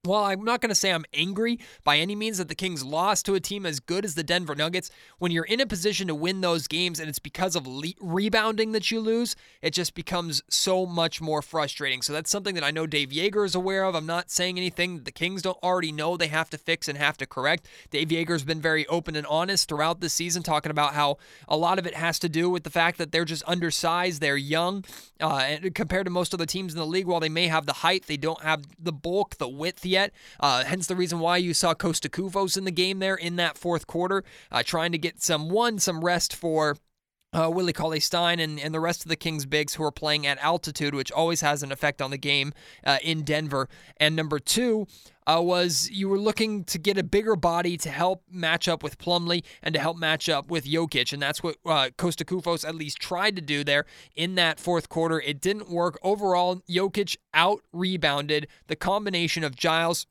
well, 0.05 0.23
I'm 0.23 0.45
not 0.45 0.61
going 0.61 0.69
to 0.69 0.75
say 0.75 0.93
I'm 0.93 1.03
angry 1.13 1.59
by 1.83 1.97
any 1.97 2.15
means 2.15 2.37
that 2.37 2.47
the 2.47 2.55
Kings 2.55 2.85
lost 2.85 3.25
to 3.25 3.35
a 3.35 3.41
team 3.41 3.65
as 3.65 3.81
good 3.81 4.05
as 4.05 4.15
the 4.15 4.23
Denver 4.23 4.55
Nuggets. 4.55 4.89
When 5.17 5.29
you're 5.29 5.43
in 5.43 5.59
a 5.59 5.65
position 5.65 6.07
to 6.07 6.15
win 6.15 6.39
those 6.39 6.69
games 6.69 7.01
and 7.01 7.09
it's 7.09 7.19
because 7.19 7.53
of 7.53 7.67
le- 7.67 7.91
rebounding 7.99 8.71
that 8.71 8.91
you 8.91 9.01
lose, 9.01 9.35
it 9.61 9.71
just 9.71 9.95
becomes 9.95 10.41
so 10.49 10.85
much 10.85 11.19
more 11.19 11.41
frustrating. 11.41 12.01
So 12.01 12.13
that's 12.13 12.31
something 12.31 12.55
that 12.55 12.63
I 12.63 12.71
know 12.71 12.87
Dave 12.87 13.09
Joerger 13.09 13.45
is 13.45 13.55
aware 13.55 13.83
of. 13.83 13.93
I'm 13.93 14.05
not 14.05 14.31
saying 14.31 14.57
anything 14.57 14.95
that 14.95 15.05
the 15.05 15.11
Kings 15.11 15.41
don't 15.41 15.61
already 15.61 15.91
know 15.91 16.15
they 16.15 16.27
have 16.27 16.49
to 16.51 16.57
fix 16.57 16.87
and 16.87 16.97
have 16.97 17.17
to 17.17 17.25
correct. 17.25 17.67
Dave 17.91 18.07
Joerger's 18.07 18.45
been 18.45 18.61
very 18.61 18.87
open 18.87 19.17
and 19.17 19.27
honest 19.27 19.67
throughout 19.67 19.99
the 19.99 20.09
season, 20.09 20.43
talking 20.43 20.71
about 20.71 20.93
how 20.93 21.17
a 21.49 21.57
lot 21.57 21.77
of 21.77 21.85
it 21.85 21.95
has 21.95 22.19
to 22.19 22.29
do 22.29 22.49
with 22.49 22.63
the 22.63 22.69
fact 22.69 22.99
that 22.99 23.11
they're 23.11 23.25
just 23.25 23.43
undersized, 23.45 24.21
they're 24.21 24.37
young, 24.37 24.85
uh, 25.19 25.39
and 25.39 25.75
compared 25.75 26.05
to 26.05 26.09
most 26.09 26.33
other 26.33 26.45
teams 26.45 26.71
in 26.71 26.79
the 26.79 26.85
league. 26.85 27.05
While 27.05 27.19
they 27.19 27.27
may 27.27 27.47
have 27.47 27.65
the 27.65 27.73
height, 27.73 28.05
they 28.07 28.15
don't 28.15 28.41
have 28.43 28.63
the 28.81 28.93
bulk, 28.93 29.35
the 29.39 29.49
width 29.49 29.88
yet. 29.89 30.13
Uh, 30.39 30.63
hence 30.63 30.87
the 30.87 30.95
reason 30.95 31.19
why 31.19 31.37
you 31.37 31.53
saw 31.53 31.73
Kosta 31.73 32.09
Koufos 32.09 32.57
in 32.57 32.63
the 32.63 32.71
game 32.71 32.99
there 32.99 33.15
in 33.15 33.35
that 33.35 33.57
fourth 33.57 33.87
quarter, 33.87 34.23
uh, 34.51 34.63
trying 34.63 34.91
to 34.91 34.97
get 34.97 35.21
some 35.21 35.49
one 35.49 35.79
some 35.79 36.03
rest 36.03 36.35
for 36.35 36.77
uh, 37.31 37.49
Willie 37.49 37.73
Cauley 37.73 37.99
Stein 37.99 38.39
and, 38.39 38.59
and 38.59 38.73
the 38.73 38.79
rest 38.79 39.05
of 39.05 39.09
the 39.09 39.15
Kings 39.15 39.45
bigs 39.45 39.75
who 39.75 39.83
are 39.83 39.91
playing 39.91 40.25
at 40.25 40.37
altitude, 40.39 40.95
which 40.95 41.11
always 41.11 41.41
has 41.41 41.61
an 41.61 41.71
effect 41.71 42.01
on 42.01 42.11
the 42.11 42.17
game 42.17 42.53
uh, 42.85 42.97
in 43.03 43.23
Denver. 43.23 43.69
And 43.97 44.15
number 44.15 44.39
two 44.39 44.87
uh, 45.27 45.39
was 45.41 45.89
you 45.91 46.09
were 46.09 46.17
looking 46.17 46.63
to 46.65 46.79
get 46.79 46.97
a 46.97 47.03
bigger 47.03 47.35
body 47.35 47.77
to 47.77 47.89
help 47.89 48.23
match 48.31 48.67
up 48.67 48.81
with 48.81 48.97
Plumlee 48.97 49.43
and 49.61 49.73
to 49.75 49.79
help 49.79 49.97
match 49.97 50.27
up 50.27 50.49
with 50.49 50.65
Jokic. 50.65 51.13
And 51.13 51.21
that's 51.21 51.43
what 51.43 51.57
uh, 51.65 51.89
Kosta 51.97 52.23
Koufos 52.23 52.67
at 52.67 52.73
least 52.73 52.99
tried 52.99 53.35
to 53.35 53.41
do 53.41 53.63
there 53.63 53.85
in 54.15 54.35
that 54.35 54.59
fourth 54.59 54.89
quarter. 54.89 55.21
It 55.21 55.39
didn't 55.39 55.69
work. 55.69 55.99
Overall, 56.01 56.63
Jokic 56.67 57.15
out 57.33 57.61
rebounded 57.71 58.47
the 58.67 58.75
combination 58.75 59.43
of 59.43 59.55
Giles, 59.55 60.07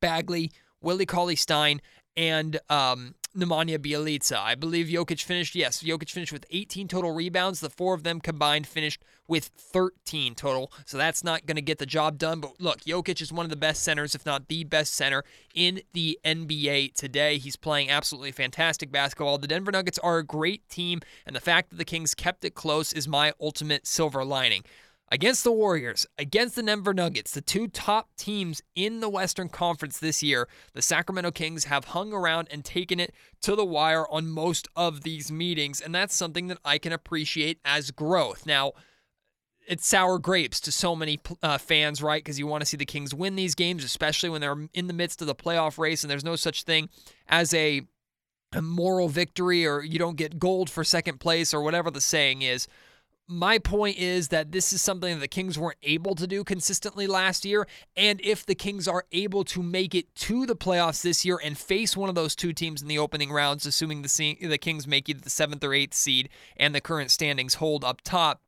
Bagley, 0.00 0.50
Willie 0.80 1.06
Cauley 1.06 1.36
Stein, 1.36 1.80
and 2.16 2.58
um, 2.68 3.14
Nemanja 3.36 3.78
Bjelica. 3.78 4.38
I 4.38 4.54
believe 4.54 4.86
Jokic 4.86 5.22
finished, 5.22 5.54
yes, 5.54 5.82
Jokic 5.82 6.10
finished 6.10 6.32
with 6.32 6.46
18 6.50 6.88
total 6.88 7.12
rebounds. 7.12 7.60
The 7.60 7.70
four 7.70 7.94
of 7.94 8.02
them 8.02 8.20
combined 8.20 8.66
finished 8.66 9.02
with 9.28 9.50
13 9.56 10.34
total. 10.34 10.72
So 10.84 10.96
that's 10.96 11.22
not 11.22 11.46
going 11.46 11.56
to 11.56 11.62
get 11.62 11.78
the 11.78 11.86
job 11.86 12.18
done. 12.18 12.40
But 12.40 12.60
look, 12.60 12.80
Jokic 12.80 13.20
is 13.20 13.32
one 13.32 13.44
of 13.44 13.50
the 13.50 13.56
best 13.56 13.82
centers, 13.82 14.14
if 14.14 14.24
not 14.24 14.48
the 14.48 14.64
best 14.64 14.94
center 14.94 15.24
in 15.54 15.80
the 15.92 16.18
NBA 16.24 16.94
today. 16.94 17.38
He's 17.38 17.56
playing 17.56 17.90
absolutely 17.90 18.32
fantastic 18.32 18.90
basketball. 18.90 19.38
The 19.38 19.48
Denver 19.48 19.72
Nuggets 19.72 19.98
are 19.98 20.18
a 20.18 20.24
great 20.24 20.68
team, 20.68 21.00
and 21.26 21.34
the 21.34 21.40
fact 21.40 21.70
that 21.70 21.76
the 21.76 21.84
Kings 21.84 22.14
kept 22.14 22.44
it 22.44 22.54
close 22.54 22.92
is 22.92 23.06
my 23.06 23.32
ultimate 23.40 23.86
silver 23.86 24.24
lining 24.24 24.64
against 25.10 25.44
the 25.44 25.52
Warriors, 25.52 26.06
against 26.18 26.56
the 26.56 26.62
Denver 26.62 26.92
Nuggets, 26.92 27.32
the 27.32 27.40
two 27.40 27.68
top 27.68 28.08
teams 28.16 28.62
in 28.74 29.00
the 29.00 29.08
Western 29.08 29.48
Conference 29.48 29.98
this 29.98 30.22
year, 30.22 30.48
the 30.72 30.82
Sacramento 30.82 31.30
Kings 31.30 31.64
have 31.64 31.86
hung 31.86 32.12
around 32.12 32.48
and 32.50 32.64
taken 32.64 32.98
it 32.98 33.14
to 33.42 33.54
the 33.54 33.64
wire 33.64 34.06
on 34.10 34.28
most 34.28 34.68
of 34.74 35.02
these 35.02 35.30
meetings. 35.30 35.80
And 35.80 35.94
that's 35.94 36.14
something 36.14 36.48
that 36.48 36.58
I 36.64 36.78
can 36.78 36.92
appreciate 36.92 37.60
as 37.64 37.90
growth. 37.90 38.46
Now, 38.46 38.72
it's 39.68 39.86
sour 39.86 40.18
grapes 40.18 40.60
to 40.60 40.72
so 40.72 40.94
many 40.94 41.20
uh, 41.42 41.58
fans, 41.58 42.02
right? 42.02 42.22
Because 42.22 42.38
you 42.38 42.46
want 42.46 42.62
to 42.62 42.66
see 42.66 42.76
the 42.76 42.86
Kings 42.86 43.12
win 43.14 43.36
these 43.36 43.54
games, 43.54 43.84
especially 43.84 44.28
when 44.28 44.40
they're 44.40 44.68
in 44.74 44.86
the 44.86 44.92
midst 44.92 45.20
of 45.20 45.26
the 45.26 45.34
playoff 45.34 45.78
race, 45.78 46.02
and 46.04 46.10
there's 46.10 46.24
no 46.24 46.36
such 46.36 46.62
thing 46.62 46.88
as 47.28 47.52
a, 47.52 47.82
a 48.52 48.62
moral 48.62 49.08
victory 49.08 49.66
or 49.66 49.82
you 49.82 49.98
don't 49.98 50.16
get 50.16 50.38
gold 50.38 50.70
for 50.70 50.84
second 50.84 51.18
place 51.18 51.52
or 51.52 51.62
whatever 51.62 51.90
the 51.90 52.00
saying 52.00 52.42
is 52.42 52.68
my 53.28 53.58
point 53.58 53.98
is 53.98 54.28
that 54.28 54.52
this 54.52 54.72
is 54.72 54.80
something 54.80 55.14
that 55.14 55.20
the 55.20 55.28
Kings 55.28 55.58
weren't 55.58 55.78
able 55.82 56.14
to 56.14 56.26
do 56.26 56.44
consistently 56.44 57.06
last 57.06 57.44
year. 57.44 57.66
And 57.96 58.20
if 58.22 58.46
the 58.46 58.54
Kings 58.54 58.86
are 58.86 59.04
able 59.12 59.44
to 59.44 59.62
make 59.62 59.94
it 59.94 60.14
to 60.16 60.46
the 60.46 60.56
playoffs 60.56 61.02
this 61.02 61.24
year 61.24 61.40
and 61.42 61.58
face 61.58 61.96
one 61.96 62.08
of 62.08 62.14
those 62.14 62.36
two 62.36 62.52
teams 62.52 62.82
in 62.82 62.88
the 62.88 62.98
opening 62.98 63.32
rounds, 63.32 63.66
assuming 63.66 64.02
the, 64.02 64.38
the 64.40 64.58
Kings 64.58 64.86
make 64.86 65.08
either 65.08 65.20
the 65.20 65.30
seventh 65.30 65.64
or 65.64 65.74
eighth 65.74 65.94
seed 65.94 66.28
and 66.56 66.74
the 66.74 66.80
current 66.80 67.10
standings 67.10 67.54
hold 67.54 67.84
up 67.84 68.00
top, 68.02 68.42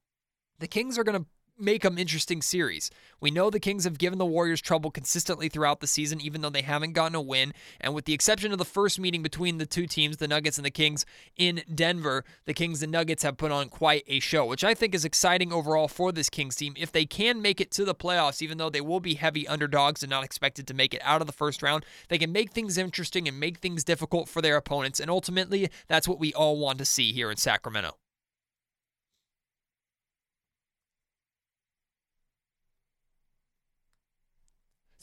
the 0.61 0.69
Kings 0.69 0.97
are 0.99 1.05
going 1.05 1.21
to 1.21 1.27
make 1.59 1.83
them 1.83 1.99
interesting 1.99 2.43
series. 2.43 2.91
We 3.21 3.31
know 3.31 3.51
the 3.51 3.61
Kings 3.61 3.85
have 3.85 3.99
given 3.99 4.19
the 4.19 4.27
Warriors 4.27 4.61
trouble 4.61 4.91
consistently 4.91 5.49
throughout 5.49 5.81
the 5.81 5.87
season, 5.87 6.21
even 6.21 6.41
though 6.41 6.51
they 6.51 6.63
haven't 6.63 6.93
gotten 6.93 7.15
a 7.15 7.21
win. 7.21 7.53
And 7.81 7.95
with 7.95 8.05
the 8.05 8.13
exception 8.13 8.53
of 8.53 8.59
the 8.59 8.65
first 8.65 9.01
meeting 9.01 9.23
between 9.23 9.59
the 9.59 9.67
two 9.67 9.87
teams, 9.87 10.19
the 10.19 10.29
Nuggets 10.29 10.59
and 10.59 10.65
the 10.65 10.71
Kings 10.71 11.05
in 11.37 11.63
Denver, 11.75 12.25
the 12.45 12.55
Kings 12.55 12.83
and 12.83 12.93
Nuggets 12.93 13.23
have 13.23 13.37
put 13.37 13.53
on 13.53 13.69
quite 13.69 14.05
a 14.07 14.21
show, 14.21 14.47
which 14.47 14.65
I 14.65 14.75
think 14.75 14.95
is 14.95 15.05
exciting 15.05 15.53
overall 15.53 15.89
for 15.89 16.13
this 16.13 16.31
Kings 16.31 16.57
team. 16.57 16.75
If 16.77 16.93
they 16.93 17.07
can 17.07 17.43
make 17.43 17.61
it 17.61 17.71
to 17.73 17.85
the 17.85 17.95
playoffs, 17.95 18.43
even 18.43 18.59
though 18.59 18.71
they 18.71 18.81
will 18.81 19.01
be 19.01 19.15
heavy 19.15 19.47
underdogs 19.49 20.03
and 20.03 20.11
not 20.11 20.25
expected 20.25 20.67
to 20.69 20.75
make 20.75 20.95
it 20.95 21.03
out 21.05 21.21
of 21.21 21.27
the 21.27 21.33
first 21.33 21.63
round, 21.63 21.85
they 22.09 22.19
can 22.19 22.33
make 22.33 22.53
things 22.53 22.79
interesting 22.79 23.27
and 23.27 23.39
make 23.39 23.59
things 23.59 23.85
difficult 23.85 24.29
for 24.29 24.41
their 24.41 24.57
opponents. 24.57 25.01
And 25.01 25.11
ultimately, 25.11 25.69
that's 25.89 26.09
what 26.09 26.21
we 26.21 26.33
all 26.35 26.59
want 26.59 26.79
to 26.79 26.85
see 26.85 27.13
here 27.13 27.31
in 27.31 27.37
Sacramento. 27.37 27.97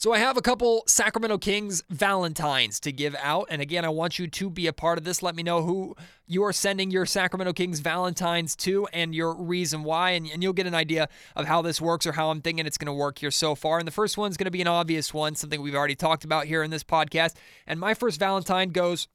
So 0.06 0.12
I 0.12 0.18
have 0.18 0.36
a 0.36 0.40
couple 0.40 0.84
Sacramento 0.86 1.36
Kings 1.38 1.82
Valentines 1.90 2.78
to 2.78 2.92
give 2.92 3.16
out. 3.20 3.48
And 3.50 3.60
again, 3.60 3.84
I 3.84 3.88
want 3.88 4.20
you 4.20 4.28
to 4.28 4.48
be 4.48 4.68
a 4.68 4.72
part 4.72 4.98
of 4.98 5.04
this. 5.04 5.20
Let 5.20 5.34
me 5.34 5.42
know 5.42 5.62
who 5.62 5.96
you 6.28 6.44
are 6.44 6.52
sending 6.52 6.92
your 6.92 7.06
Sacramento 7.06 7.52
Kings 7.54 7.80
Valentines 7.80 8.54
to 8.58 8.86
and 8.92 9.12
your 9.12 9.34
reason 9.34 9.82
why. 9.82 10.10
And, 10.10 10.28
and 10.28 10.44
you'll 10.44 10.52
get 10.52 10.68
an 10.68 10.76
idea 10.76 11.08
of 11.34 11.46
how 11.46 11.60
this 11.60 11.80
works 11.80 12.06
or 12.06 12.12
how 12.12 12.30
I'm 12.30 12.40
thinking 12.40 12.66
it's 12.66 12.78
going 12.78 12.86
to 12.86 12.92
work 12.92 13.18
here 13.18 13.32
so 13.32 13.56
far. 13.56 13.80
And 13.80 13.88
the 13.88 13.90
first 13.90 14.16
one's 14.16 14.36
going 14.36 14.44
to 14.44 14.52
be 14.52 14.60
an 14.60 14.68
obvious 14.68 15.12
one, 15.12 15.34
something 15.34 15.60
we've 15.60 15.74
already 15.74 15.96
talked 15.96 16.22
about 16.22 16.46
here 16.46 16.62
in 16.62 16.70
this 16.70 16.84
podcast. 16.84 17.34
And 17.66 17.80
my 17.80 17.92
first 17.92 18.20
Valentine 18.20 18.68
goes 18.68 19.08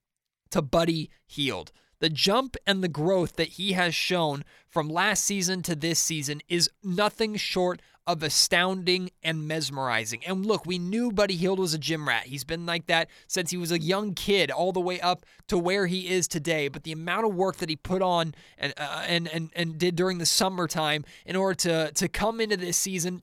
to 0.50 0.62
Buddy 0.62 1.10
Hield. 1.26 1.72
The 2.02 2.10
jump 2.10 2.58
and 2.68 2.84
the 2.84 2.90
growth 2.90 3.38
that 3.38 3.50
he 3.50 3.72
has 3.74 3.96
shown 3.96 4.44
from 4.68 4.90
last 4.90 5.24
season 5.24 5.62
to 5.62 5.76
this 5.76 6.00
season 6.00 6.42
is 6.50 6.70
nothing 6.84 7.38
short 7.38 7.82
of 8.08 8.24
astounding 8.24 9.12
and 9.24 9.48
mesmerizing. 9.48 10.26
And 10.26 10.46
look, 10.46 10.66
we 10.66 10.80
knew 10.80 11.12
Buddy 11.12 11.36
Hield 11.36 11.60
was 11.60 11.74
a 11.74 11.78
gym 11.78 12.08
rat. 12.08 12.26
He's 12.26 12.44
been 12.44 12.66
like 12.66 12.88
that 12.88 13.10
since 13.28 13.52
he 13.52 13.58
was 13.58 13.72
a 13.72 13.80
young 13.80 14.14
kid, 14.14 14.50
all 14.50 14.72
the 14.72 14.80
way 14.80 15.00
up 15.00 15.26
to 15.48 15.58
where 15.58 15.88
he 15.88 16.10
is 16.10 16.28
today. 16.28 16.68
But 16.68 16.84
the 16.84 16.92
amount 16.92 17.28
of 17.28 17.36
work 17.36 17.58
that 17.58 17.70
he 17.70 17.76
put 17.76 18.02
on 18.02 18.34
and 18.58 18.74
uh, 18.78 19.04
and 19.08 19.28
and 19.28 19.50
and 19.56 19.78
did 19.78 19.96
during 19.96 20.18
the 20.18 20.26
summertime 20.26 21.06
in 21.26 21.36
order 21.36 21.56
to 21.56 21.92
to 21.92 22.08
come 22.08 22.42
into 22.42 22.58
this 22.58 22.78
season 22.78 23.22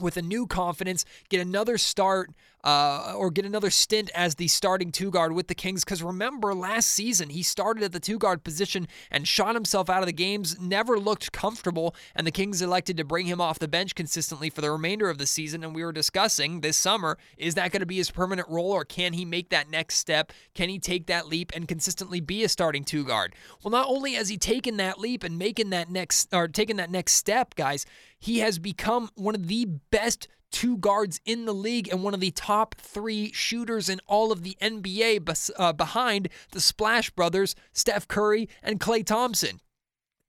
with 0.00 0.16
a 0.16 0.22
new 0.22 0.46
confidence, 0.46 1.04
get 1.28 1.40
another 1.40 1.76
start 1.76 2.30
uh, 2.64 3.14
or 3.16 3.30
get 3.30 3.44
another 3.44 3.70
stint 3.70 4.10
as 4.14 4.34
the 4.34 4.48
starting 4.48 4.92
two 4.92 5.10
guard 5.10 5.32
with 5.32 5.48
the 5.48 5.54
Kings. 5.54 5.84
Because 5.84 6.02
remember, 6.02 6.54
last 6.54 6.88
season 6.88 7.30
he 7.30 7.42
started 7.42 7.82
at 7.82 7.92
the 7.92 8.00
two 8.00 8.18
guard 8.18 8.44
position 8.44 8.88
and 9.10 9.26
shot 9.26 9.54
himself 9.54 9.88
out 9.88 10.00
of 10.00 10.06
the 10.06 10.12
games, 10.12 10.58
never 10.60 10.98
looked 10.98 11.32
comfortable, 11.32 11.94
and 12.14 12.26
the 12.26 12.32
Kings 12.32 12.60
elected 12.62 12.96
to 12.96 13.04
bring 13.04 13.26
him 13.26 13.40
off 13.40 13.58
the 13.58 13.68
bench 13.68 13.94
consistently 13.94 14.50
for 14.50 14.60
the 14.60 14.70
remainder 14.70 15.08
of 15.08 15.18
the 15.18 15.26
season. 15.26 15.62
And 15.62 15.74
we 15.74 15.84
were 15.84 15.92
discussing 15.92 16.60
this 16.60 16.76
summer 16.76 17.18
is 17.36 17.54
that 17.54 17.70
going 17.70 17.80
to 17.80 17.86
be 17.86 17.96
his 17.96 18.10
permanent 18.10 18.48
role, 18.48 18.72
or 18.72 18.84
can 18.84 19.12
he 19.12 19.24
make 19.24 19.50
that 19.50 19.70
next 19.70 19.96
step? 19.96 20.32
Can 20.54 20.68
he 20.68 20.78
take 20.78 21.06
that 21.06 21.28
leap 21.28 21.52
and 21.54 21.68
consistently 21.68 22.20
be 22.20 22.44
a 22.44 22.48
starting 22.48 22.84
two 22.84 23.04
guard? 23.04 23.34
Well, 23.62 23.70
not 23.70 23.88
only 23.88 24.14
has 24.14 24.28
he 24.28 24.36
taken 24.36 24.76
that 24.78 24.98
leap 24.98 25.24
and 25.24 25.38
making 25.38 25.70
that 25.70 25.90
next 25.90 26.34
or 26.34 26.48
taking 26.48 26.76
that 26.76 26.90
next 26.90 27.14
step, 27.14 27.54
guys, 27.54 27.86
he 28.18 28.38
has 28.40 28.58
become 28.58 29.10
one 29.14 29.34
of 29.34 29.46
the 29.46 29.64
best 29.90 30.28
two 30.50 30.76
guards 30.78 31.20
in 31.24 31.44
the 31.44 31.54
league 31.54 31.88
and 31.88 32.02
one 32.02 32.14
of 32.14 32.20
the 32.20 32.30
top 32.30 32.74
three 32.76 33.32
shooters 33.32 33.88
in 33.88 34.00
all 34.06 34.32
of 34.32 34.42
the 34.42 34.56
NBA 34.60 35.24
bes- 35.24 35.50
uh, 35.58 35.72
behind 35.72 36.28
the 36.52 36.60
Splash 36.60 37.10
Brothers, 37.10 37.54
Steph 37.72 38.08
Curry 38.08 38.48
and 38.62 38.80
Klay 38.80 39.04
Thompson. 39.04 39.60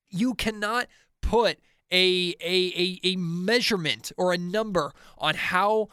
You 0.09 0.33
cannot 0.33 0.87
put 1.21 1.59
a, 1.91 2.35
a, 2.41 2.73
a, 2.75 2.99
a 3.03 3.15
measurement 3.15 4.11
or 4.17 4.31
a 4.31 4.37
number 4.37 4.93
on 5.17 5.35
how 5.35 5.89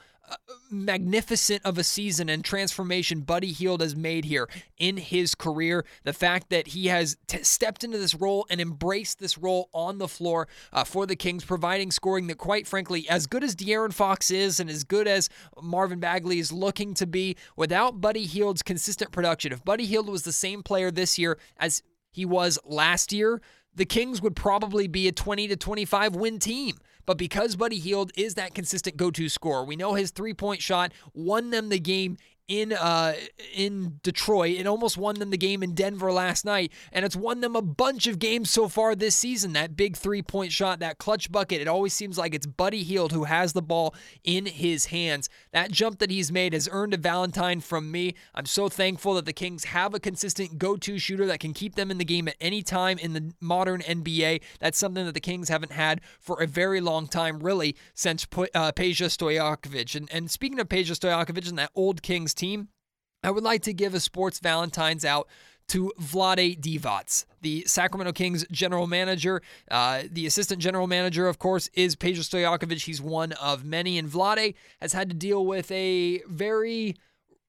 magnificent 0.71 1.63
of 1.65 1.79
a 1.79 1.85
season 1.85 2.29
and 2.29 2.45
transformation 2.45 3.21
Buddy 3.21 3.53
Hield 3.53 3.81
has 3.81 3.95
made 3.95 4.25
here 4.25 4.49
in 4.79 4.97
his 4.97 5.35
career. 5.35 5.85
The 6.05 6.13
fact 6.13 6.51
that 6.51 6.69
he 6.69 6.87
has 6.87 7.17
t- 7.27 7.43
stepped 7.43 7.85
into 7.85 7.99
this 7.99 8.15
role 8.15 8.47
and 8.51 8.61
embraced 8.61 9.19
this 9.19 9.39
role 9.39 9.69
on 9.73 9.99
the 9.99 10.09
floor 10.09 10.49
uh, 10.73 10.85
for 10.85 11.07
the 11.07 11.17
Kings, 11.17 11.45
providing 11.45 11.91
scoring 11.91 12.27
that, 12.27 12.39
quite 12.39 12.67
frankly, 12.67 13.09
as 13.09 13.27
good 13.27 13.45
as 13.45 13.55
De'Aaron 13.55 13.93
Fox 13.93 14.31
is 14.31 14.61
and 14.61 14.69
as 14.69 14.85
good 14.85 15.07
as 15.07 15.29
Marvin 15.61 16.01
Bagley 16.01 16.39
is 16.39 16.53
looking 16.53 16.95
to 16.95 17.07
be, 17.07 17.37
without 17.57 18.01
Buddy 18.01 18.25
Hield's 18.25 18.63
consistent 18.63 19.13
production, 19.13 19.53
if 19.53 19.65
Buddy 19.65 19.87
Hield 19.87 20.09
was 20.09 20.23
the 20.23 20.33
same 20.33 20.63
player 20.63 20.91
this 20.91 21.19
year 21.19 21.39
as 21.59 21.83
he 22.11 22.25
was 22.25 22.59
last 22.65 23.13
year, 23.13 23.41
the 23.75 23.85
Kings 23.85 24.23
would 24.23 24.35
probably 24.35 24.89
be 24.89 25.07
a 25.07 25.13
20 25.13 25.49
to 25.49 25.57
25 25.57 26.17
win 26.17 26.39
team. 26.39 26.77
But 27.07 27.19
because 27.19 27.57
Buddy 27.57 27.79
Hield 27.79 28.11
is 28.17 28.35
that 28.35 28.55
consistent 28.55 28.97
go 28.97 29.11
to 29.13 29.29
scorer, 29.29 29.65
we 29.65 29.77
know 29.77 29.95
his 29.95 30.11
three 30.11 30.35
point 30.35 30.61
shot 30.61 30.93
won 31.15 31.51
them 31.51 31.69
the 31.69 31.79
game 31.79 32.17
in 32.49 32.73
uh 32.73 33.15
in 33.55 33.99
Detroit. 34.03 34.57
It 34.57 34.67
almost 34.67 34.97
won 34.97 35.17
them 35.17 35.31
the 35.31 35.37
game 35.37 35.63
in 35.63 35.75
Denver 35.75 36.13
last 36.13 36.45
night, 36.45 36.73
and 36.93 37.05
it's 37.05 37.17
won 37.17 37.41
them 37.41 37.57
a 37.57 37.63
bunch 37.63 38.07
of 38.07 38.19
games 38.19 38.51
so 38.51 38.69
far 38.69 38.95
this 38.95 39.17
season. 39.17 39.53
That 39.53 39.77
big 39.77 39.97
three-point 39.97 40.53
shot, 40.53 40.79
that 40.81 40.99
clutch 40.99 41.33
bucket, 41.33 41.61
it 41.61 41.69
always 41.69 41.93
seems 41.93 42.19
like 42.19 42.35
it's 42.35 42.47
Buddy 42.47 42.83
Hield 42.83 43.13
who 43.13 43.25
has 43.25 43.53
the 43.53 43.63
ball 43.63 43.95
in 44.23 44.47
his 44.47 44.87
hands. 44.87 45.29
That 45.53 45.73
jump 45.73 45.99
that 45.99 46.11
he's 46.11 46.31
made 46.31 46.53
has 46.53 46.69
earned 46.71 46.95
a 46.95 46.99
Valentine 46.99 47.61
from 47.61 47.91
me. 47.91 48.15
I'm 48.35 48.47
so 48.47 48.69
thankful 48.69 49.15
that 49.15 49.27
the 49.27 49.33
Kings 49.33 49.65
have 49.65 49.95
a 49.95 50.01
consistent 50.01 50.59
go-to 50.59 50.99
shooter 50.99 51.27
that 51.27 51.41
can 51.41 51.53
keep 51.53 51.75
them 51.75 51.91
in 51.91 51.99
the 51.99 52.05
game 52.05 52.29
at 52.29 52.37
any 52.41 52.63
time 52.63 52.99
in 52.99 53.13
the 53.13 53.33
modern 53.41 53.81
NBA. 53.83 54.43
That's 54.61 54.79
something 54.79 55.05
that 55.05 55.15
the 55.15 55.21
Kings 55.21 55.49
haven't 55.49 55.73
had 55.73 56.01
for 56.21 56.41
a 56.43 56.47
very 56.47 56.81
long 56.81 57.09
time, 57.09 57.41
really, 57.41 57.77
since 57.95 58.25
uh, 58.25 58.73
Peja 58.73 59.09
Stojakovic. 59.09 59.95
And, 59.95 60.09
and 60.13 60.31
speaking 60.31 60.61
of 60.61 60.69
Peja 60.69 60.93
Stojakovic 60.93 61.49
and 61.49 61.59
that 61.59 61.71
old 61.75 62.03
Kings 62.03 62.35
team, 62.37 62.69
I 63.23 63.31
would 63.31 63.45
like 63.45 63.63
to 63.63 63.73
give 63.73 63.95
a 63.95 64.01
sports 64.01 64.39
Valentine's 64.39 65.05
out 65.05 65.29
to 65.69 65.93
Vlade 66.01 66.61
Divac, 66.61 67.25
the 67.43 67.65
Sacramento 67.67 68.13
Kings 68.13 68.47
general 68.53 68.87
manager. 68.87 69.43
Uh, 69.71 70.05
the 70.11 70.27
assistant 70.27 70.61
general 70.61 70.87
manager, 70.87 71.27
of 71.27 71.39
course, 71.39 71.69
is 71.75 71.97
Pedro 71.97 72.23
Stojakovic. 72.23 72.85
He's 72.85 73.03
one 73.03 73.33
of 73.33 73.65
many, 73.65 73.99
and 73.99 74.09
Vlade 74.09 74.55
has 74.81 74.93
had 74.93 75.09
to 75.11 75.17
deal 75.17 75.45
with 75.45 75.71
a 75.73 76.23
very 76.29 76.95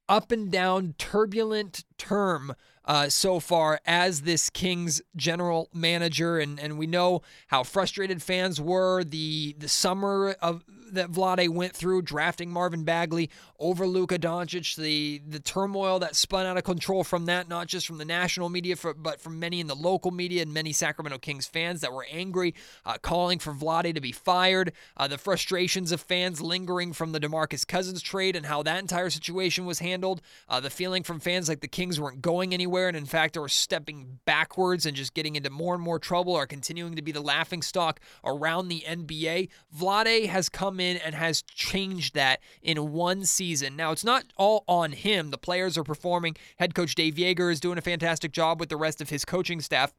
up 0.10 0.32
and 0.32 0.52
down, 0.52 0.96
turbulent 0.98 1.84
term 1.98 2.56
uh, 2.86 3.10
so 3.10 3.40
far 3.40 3.82
as 3.86 4.22
this 4.22 4.50
Kings 4.50 5.02
general 5.16 5.70
manager, 5.74 6.40
and 6.40 6.60
and 6.60 6.78
we 6.78 6.88
know 6.88 7.22
how 7.48 7.64
frustrated 7.64 8.24
fans 8.24 8.62
were 8.62 9.04
the 9.04 9.56
the 9.60 9.68
summer 9.68 10.36
of 10.42 10.64
that 10.94 11.12
Vlade 11.12 11.50
went 11.50 11.74
through 11.74 12.02
drafting 12.02 12.50
Marvin 12.50 12.84
Bagley 12.84 13.30
over 13.60 13.88
Luka 13.88 14.20
Doncic, 14.20 14.76
the 14.76 15.22
the 15.28 15.40
turmoil 15.40 16.00
that 16.00 16.16
spun 16.16 16.46
out 16.46 16.58
of 16.58 16.64
control 16.64 17.04
from 17.04 17.26
that, 17.26 17.50
not 17.50 17.68
just 17.68 17.88
from 17.88 17.98
the 17.98 18.06
national 18.06 18.50
media, 18.50 18.76
for, 18.76 18.94
but 18.94 19.20
from 19.20 19.40
many 19.40 19.60
in 19.60 19.68
the 19.68 19.76
local 19.76 20.12
media 20.12 20.42
and 20.42 20.54
many 20.54 20.72
Sacramento 20.72 21.18
Kings 21.20 21.48
fans 21.48 21.82
that 21.82 21.92
were 21.92 22.06
angry, 22.12 22.54
uh, 22.86 22.98
calling 23.02 23.40
for 23.40 23.54
Vlade 23.54 23.94
to 23.96 24.02
be 24.02 24.12
fired. 24.12 24.74
Uh, 24.96 25.08
the 25.08 25.18
frustrations 25.18 25.92
of 25.92 26.02
fans 26.02 26.42
lingering 26.42 26.94
from 26.94 27.12
the 27.12 27.20
DeMarcus 27.20 27.66
Cousins 27.66 28.02
trade 28.02 28.36
and 28.36 28.46
how 28.46 28.64
that 28.64 28.80
entire 28.80 29.10
situation 29.10 29.66
was 29.66 29.80
handled. 29.80 30.22
Uh, 30.48 30.60
the 30.60 30.70
feeling 30.70 31.04
from 31.04 31.20
fans 31.20 31.50
like 31.50 31.62
the 31.62 31.68
Kings 31.68 32.00
weren't 32.00 32.22
going 32.22 32.54
anywhere, 32.54 32.88
and 32.88 32.98
in 32.98 33.06
fact, 33.06 33.34
they 33.34 33.40
were 33.40 33.50
stepping 33.50 34.20
backwards 34.26 34.86
and 34.86 34.96
just 34.96 35.14
getting 35.14 35.36
into 35.36 35.50
more 35.50 35.74
and 35.74 35.84
more 35.84 36.00
trouble, 36.00 36.34
or 36.34 36.46
continuing 36.46 36.96
to 36.96 37.02
be 37.02 37.12
the 37.12 37.22
laughing 37.22 37.62
stock 37.62 38.00
around 38.24 38.68
the 38.68 38.84
NBA. 38.88 39.50
Vlade 39.76 40.28
has 40.28 40.50
come 40.50 40.77
in 40.80 40.98
and 40.98 41.16
has 41.16 41.42
changed 41.42 42.16
that 42.16 42.40
in 42.62 42.92
one 42.92 43.26
season. 43.26 43.76
Now, 43.76 43.92
it's 43.92 44.04
not 44.04 44.26
all 44.38 44.64
on 44.68 44.92
him. 44.92 45.32
The 45.32 45.38
players 45.38 45.78
are 45.78 45.84
performing. 45.84 46.36
Head 46.58 46.76
coach 46.76 46.96
Dave 46.96 47.16
Joerger 47.16 47.52
is 47.52 47.60
doing 47.60 47.78
a 47.78 47.82
fantastic 47.82 48.32
job 48.32 48.60
with 48.60 48.70
the 48.70 48.78
rest 48.78 49.02
of 49.02 49.10
his 49.10 49.26
coaching 49.26 49.62
staff. 49.62 49.94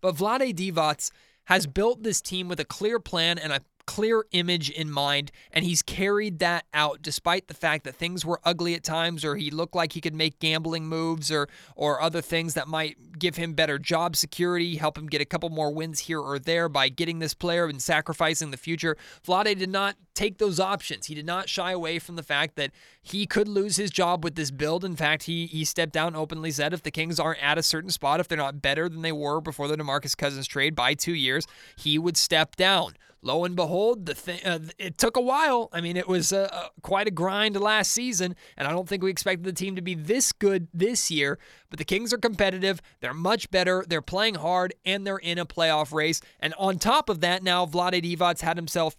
But 0.00 0.16
Vlade 0.16 0.54
Divac 0.54 1.10
has 1.44 1.66
built 1.66 2.02
this 2.02 2.20
team 2.20 2.48
with 2.48 2.60
a 2.60 2.64
clear 2.64 3.00
plan 3.00 3.38
and 3.38 3.52
a 3.52 3.62
clear 3.88 4.26
image 4.32 4.68
in 4.68 4.90
mind, 4.90 5.32
and 5.50 5.64
he's 5.64 5.80
carried 5.80 6.40
that 6.40 6.66
out 6.74 7.00
despite 7.00 7.48
the 7.48 7.54
fact 7.54 7.84
that 7.84 7.94
things 7.94 8.22
were 8.22 8.38
ugly 8.44 8.74
at 8.74 8.84
times, 8.84 9.24
or 9.24 9.34
he 9.36 9.50
looked 9.50 9.74
like 9.74 9.94
he 9.94 10.00
could 10.02 10.14
make 10.14 10.38
gambling 10.40 10.86
moves, 10.86 11.32
or 11.32 11.48
or 11.74 12.02
other 12.02 12.20
things 12.20 12.52
that 12.52 12.68
might 12.68 13.18
give 13.18 13.36
him 13.36 13.54
better 13.54 13.78
job 13.78 14.14
security, 14.14 14.76
help 14.76 14.98
him 14.98 15.06
get 15.06 15.22
a 15.22 15.24
couple 15.24 15.48
more 15.48 15.72
wins 15.72 16.00
here 16.00 16.20
or 16.20 16.38
there 16.38 16.68
by 16.68 16.90
getting 16.90 17.18
this 17.18 17.32
player 17.32 17.64
and 17.64 17.80
sacrificing 17.80 18.50
the 18.50 18.58
future. 18.58 18.94
Vlade 19.26 19.58
did 19.58 19.70
not 19.70 19.96
take 20.14 20.36
those 20.36 20.60
options. 20.60 21.06
He 21.06 21.14
did 21.14 21.24
not 21.24 21.48
shy 21.48 21.72
away 21.72 21.98
from 21.98 22.16
the 22.16 22.22
fact 22.22 22.56
that 22.56 22.72
he 23.00 23.24
could 23.24 23.48
lose 23.48 23.76
his 23.76 23.90
job 23.90 24.22
with 24.22 24.34
this 24.34 24.50
build. 24.50 24.84
In 24.84 24.96
fact, 24.96 25.22
he 25.22 25.46
he 25.46 25.64
stepped 25.64 25.94
down 25.94 26.14
openly 26.14 26.50
said 26.50 26.74
if 26.74 26.82
the 26.82 26.90
Kings 26.90 27.18
aren't 27.18 27.42
at 27.42 27.56
a 27.56 27.62
certain 27.62 27.90
spot, 27.90 28.20
if 28.20 28.28
they're 28.28 28.36
not 28.36 28.60
better 28.60 28.86
than 28.86 29.00
they 29.00 29.12
were 29.12 29.40
before 29.40 29.66
the 29.66 29.78
DeMarcus 29.78 30.14
Cousins 30.14 30.46
trade 30.46 30.74
by 30.74 30.92
2 30.92 31.14
years, 31.14 31.46
he 31.74 31.98
would 31.98 32.18
step 32.18 32.54
down 32.54 32.92
lo 33.22 33.44
and 33.44 33.56
behold, 33.56 34.06
the 34.06 34.14
thing 34.14 34.40
uh, 34.44 34.58
it 34.78 34.98
took 34.98 35.16
a 35.16 35.20
while. 35.20 35.68
I 35.72 35.80
mean, 35.80 35.96
it 35.96 36.08
was 36.08 36.32
uh, 36.32 36.48
uh, 36.52 36.68
quite 36.82 37.06
a 37.06 37.10
grind 37.10 37.58
last 37.60 37.92
season, 37.92 38.36
and 38.56 38.68
I 38.68 38.70
don't 38.70 38.88
think 38.88 39.02
we 39.02 39.10
expected 39.10 39.44
the 39.44 39.52
team 39.52 39.76
to 39.76 39.82
be 39.82 39.94
this 39.94 40.32
good 40.32 40.68
this 40.72 41.10
year. 41.10 41.38
But 41.70 41.78
the 41.78 41.84
Kings 41.84 42.12
are 42.12 42.18
competitive. 42.18 42.80
They're 43.00 43.14
much 43.14 43.50
better. 43.50 43.84
They're 43.88 44.02
playing 44.02 44.36
hard, 44.36 44.74
and 44.84 45.06
they're 45.06 45.18
in 45.18 45.38
a 45.38 45.46
playoff 45.46 45.92
race. 45.92 46.20
And 46.40 46.54
on 46.58 46.78
top 46.78 47.08
of 47.08 47.20
that, 47.20 47.42
now 47.42 47.66
Vlade 47.66 48.02
Divac 48.02 48.40
had 48.40 48.56
himself 48.56 48.96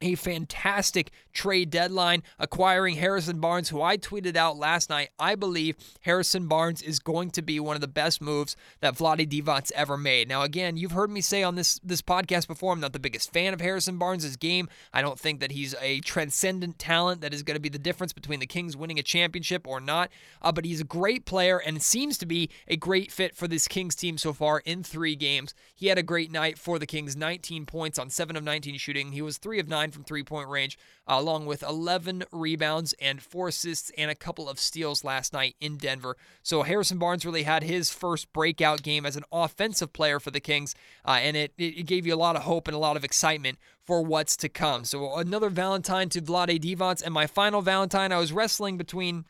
a 0.00 0.14
fantastic 0.14 1.10
trade 1.32 1.70
deadline 1.70 2.22
acquiring 2.38 2.96
Harrison 2.96 3.40
Barnes, 3.40 3.68
who 3.68 3.82
I 3.82 3.96
tweeted 3.96 4.36
out 4.36 4.56
last 4.56 4.90
night. 4.90 5.10
I 5.18 5.34
believe 5.34 5.76
Harrison 6.02 6.46
Barnes 6.46 6.82
is 6.82 6.98
going 6.98 7.30
to 7.32 7.42
be 7.42 7.60
one 7.60 7.76
of 7.76 7.80
the 7.80 7.88
best 7.88 8.20
moves 8.20 8.56
that 8.80 8.94
Vlade 8.94 9.28
Divac's 9.28 9.72
ever 9.74 9.96
made. 9.96 10.28
Now, 10.28 10.42
again, 10.42 10.76
you've 10.76 10.92
heard 10.92 11.10
me 11.10 11.20
say 11.20 11.42
on 11.42 11.54
this 11.54 11.78
this 11.82 12.02
podcast 12.02 12.46
before, 12.46 12.72
I'm 12.72 12.80
not 12.80 12.92
the 12.92 12.98
biggest 12.98 13.32
fan 13.32 13.54
of 13.54 13.60
Harrison 13.60 13.98
Barnes' 13.98 14.36
game. 14.36 14.68
I 14.92 15.02
don't 15.02 15.18
think 15.18 15.40
that 15.40 15.52
he's 15.52 15.74
a 15.80 16.00
transcendent 16.00 16.78
talent 16.78 17.20
that 17.20 17.34
is 17.34 17.42
going 17.42 17.56
to 17.56 17.60
be 17.60 17.68
the 17.68 17.78
difference 17.78 18.12
between 18.12 18.40
the 18.40 18.46
Kings 18.46 18.76
winning 18.76 18.98
a 18.98 19.02
championship 19.02 19.66
or 19.66 19.80
not. 19.80 20.10
Uh, 20.42 20.52
but 20.52 20.64
he's 20.64 20.80
a 20.80 20.84
great 20.84 21.24
player 21.24 21.58
and 21.58 21.82
seems 21.82 22.18
to 22.18 22.26
be 22.26 22.50
a 22.68 22.76
great 22.76 23.12
fit 23.12 23.36
for 23.36 23.46
this 23.46 23.68
Kings 23.68 23.94
team 23.94 24.18
so 24.18 24.32
far 24.32 24.60
in 24.64 24.82
three 24.82 25.16
games. 25.16 25.54
He 25.74 25.86
had 25.86 25.98
a 25.98 26.02
great 26.02 26.30
night 26.30 26.58
for 26.58 26.78
the 26.78 26.86
Kings, 26.86 27.16
19 27.16 27.66
points 27.66 27.98
on 27.98 28.10
7 28.10 28.36
of 28.36 28.44
19 28.44 28.76
shooting. 28.78 29.12
He 29.12 29.22
was 29.22 29.38
3 29.38 29.58
of 29.58 29.68
9 29.68 29.89
from 29.90 30.04
three 30.04 30.22
point 30.22 30.48
range, 30.48 30.78
uh, 31.08 31.16
along 31.18 31.46
with 31.46 31.62
11 31.62 32.24
rebounds 32.32 32.94
and 33.00 33.22
four 33.22 33.48
assists 33.48 33.90
and 33.96 34.10
a 34.10 34.14
couple 34.14 34.48
of 34.48 34.58
steals 34.58 35.04
last 35.04 35.32
night 35.32 35.56
in 35.60 35.76
Denver. 35.76 36.16
So 36.42 36.62
Harrison 36.62 36.98
Barnes 36.98 37.26
really 37.26 37.42
had 37.42 37.62
his 37.62 37.90
first 37.90 38.32
breakout 38.32 38.82
game 38.82 39.04
as 39.06 39.16
an 39.16 39.24
offensive 39.32 39.92
player 39.92 40.20
for 40.20 40.30
the 40.30 40.40
Kings, 40.40 40.74
uh, 41.04 41.18
and 41.22 41.36
it, 41.36 41.52
it 41.58 41.86
gave 41.86 42.06
you 42.06 42.14
a 42.14 42.16
lot 42.16 42.36
of 42.36 42.42
hope 42.42 42.68
and 42.68 42.74
a 42.74 42.78
lot 42.80 42.96
of 42.96 43.04
excitement 43.04 43.58
for 43.84 44.02
what's 44.02 44.36
to 44.36 44.48
come. 44.48 44.84
So 44.84 45.16
another 45.16 45.50
Valentine 45.50 46.08
to 46.10 46.20
Vlade 46.20 46.60
Divac, 46.60 47.02
and 47.02 47.12
my 47.12 47.26
final 47.26 47.62
Valentine, 47.62 48.12
I 48.12 48.18
was 48.18 48.32
wrestling 48.32 48.76
between 48.76 49.24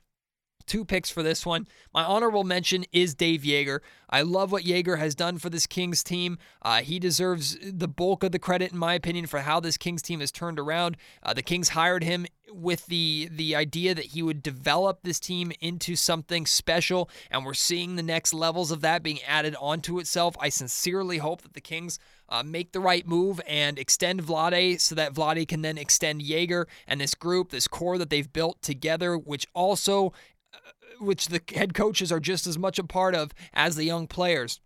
two 0.71 0.85
picks 0.85 1.11
for 1.11 1.25
this 1.25 1.45
one. 1.45 1.67
My 1.93 2.05
honorable 2.05 2.45
mention 2.45 2.85
is 2.93 3.13
Dave 3.13 3.41
Joerger. 3.43 3.81
I 4.09 4.23
love 4.23 4.53
what 4.53 4.63
Joerger 4.63 4.99
has 4.99 5.17
done 5.17 5.39
for 5.39 5.51
this 5.51 5.67
Kings 5.67 6.05
team. 6.05 6.39
Uh, 6.63 6.83
he 6.83 7.01
deserves 7.01 7.59
the 7.61 7.89
bulk 7.89 8.23
of 8.23 8.31
the 8.31 8.39
credit, 8.39 8.71
in 8.71 8.79
my 8.79 8.95
opinion, 8.95 9.27
for 9.27 9.41
how 9.41 9.59
this 9.59 9.77
Kings 9.77 10.01
team 10.01 10.21
has 10.21 10.31
turned 10.31 10.61
around. 10.61 10.97
Uh, 11.25 11.35
the 11.35 11.43
Kings 11.43 11.71
hired 11.71 12.05
him 12.05 12.25
with 12.53 12.87
the 12.87 13.29
the 13.33 13.55
idea 13.55 13.95
that 13.95 14.07
he 14.07 14.23
would 14.23 14.43
develop 14.43 15.01
this 15.03 15.21
team 15.21 15.53
into 15.61 15.97
something 15.97 16.47
special, 16.47 17.11
and 17.33 17.45
we're 17.45 17.55
seeing 17.55 17.97
the 17.97 18.03
next 18.03 18.33
levels 18.33 18.71
of 18.71 18.81
that 18.81 19.03
being 19.03 19.21
added 19.27 19.57
onto 19.61 19.99
itself. 19.99 20.37
I 20.41 20.51
sincerely 20.51 21.19
hope 21.19 21.43
that 21.43 21.55
the 21.55 21.61
Kings 21.61 21.99
uh, 22.29 22.43
make 22.45 22.73
the 22.73 22.81
right 22.81 23.07
move 23.07 23.41
and 23.47 23.79
extend 23.79 24.23
Vlade 24.23 24.81
so 24.81 24.95
that 24.95 25.15
Vlade 25.15 25.49
can 25.49 25.63
then 25.63 25.79
extend 25.79 26.23
Joerger 26.23 26.67
and 26.87 27.01
this 27.01 27.15
group, 27.15 27.51
this 27.51 27.69
core 27.69 27.99
that 27.99 28.11
they've 28.11 28.33
built 28.33 28.63
together, 28.63 29.19
which 29.19 29.47
also, 29.55 30.13
which 30.99 31.29
the 31.29 31.41
head 31.55 31.75
coaches 31.75 32.11
are 32.11 32.21
just 32.21 32.47
as 32.47 32.59
much 32.59 32.79
a 32.79 32.85
part 32.85 33.15
of 33.15 33.33
as 33.53 33.77
the 33.77 33.85
young 33.85 34.07
players. 34.07 34.61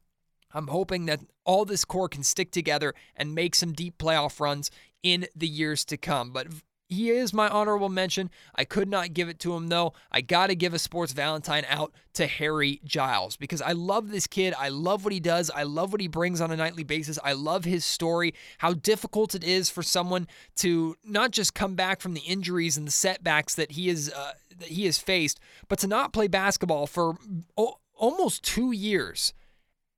I'm 0.52 0.68
hoping 0.68 1.06
that 1.06 1.20
all 1.44 1.64
this 1.64 1.84
core 1.84 2.08
can 2.08 2.22
stick 2.22 2.50
together 2.52 2.94
and 3.16 3.34
make 3.34 3.54
some 3.54 3.72
deep 3.72 3.98
playoff 3.98 4.40
runs 4.40 4.70
in 5.02 5.26
the 5.34 5.48
years 5.48 5.84
to 5.86 5.96
come. 5.96 6.30
But 6.32 6.46
he 6.88 7.10
is 7.10 7.32
my 7.32 7.48
honorable 7.48 7.88
mention. 7.88 8.30
I 8.54 8.64
could 8.64 8.88
not 8.88 9.14
give 9.14 9.28
it 9.28 9.38
to 9.40 9.54
him 9.54 9.68
though. 9.68 9.94
I 10.12 10.20
got 10.20 10.48
to 10.48 10.54
give 10.54 10.74
a 10.74 10.78
sports 10.78 11.12
Valentine 11.12 11.64
out 11.68 11.92
to 12.14 12.26
Harry 12.26 12.80
Giles 12.84 13.36
because 13.36 13.60
I 13.60 13.72
love 13.72 14.10
this 14.10 14.26
kid. 14.26 14.54
I 14.58 14.68
love 14.68 15.02
what 15.04 15.12
he 15.12 15.20
does. 15.20 15.50
I 15.50 15.64
love 15.64 15.92
what 15.92 16.00
he 16.00 16.08
brings 16.08 16.40
on 16.40 16.50
a 16.50 16.56
nightly 16.56 16.84
basis. 16.84 17.18
I 17.24 17.32
love 17.32 17.64
his 17.64 17.84
story, 17.84 18.34
how 18.58 18.74
difficult 18.74 19.34
it 19.34 19.42
is 19.42 19.70
for 19.70 19.82
someone 19.82 20.28
to 20.56 20.96
not 21.04 21.32
just 21.32 21.54
come 21.54 21.74
back 21.74 22.00
from 22.00 22.14
the 22.14 22.20
injuries 22.20 22.76
and 22.76 22.86
the 22.86 22.92
setbacks 22.92 23.54
that 23.54 23.72
he 23.72 23.88
is 23.88 24.12
uh, 24.12 24.32
that 24.58 24.68
he 24.68 24.86
has 24.86 24.98
faced, 24.98 25.40
but 25.68 25.78
to 25.80 25.86
not 25.86 26.12
play 26.12 26.28
basketball 26.28 26.86
for 26.86 27.16
o- 27.56 27.78
almost 27.94 28.42
2 28.44 28.72
years 28.72 29.32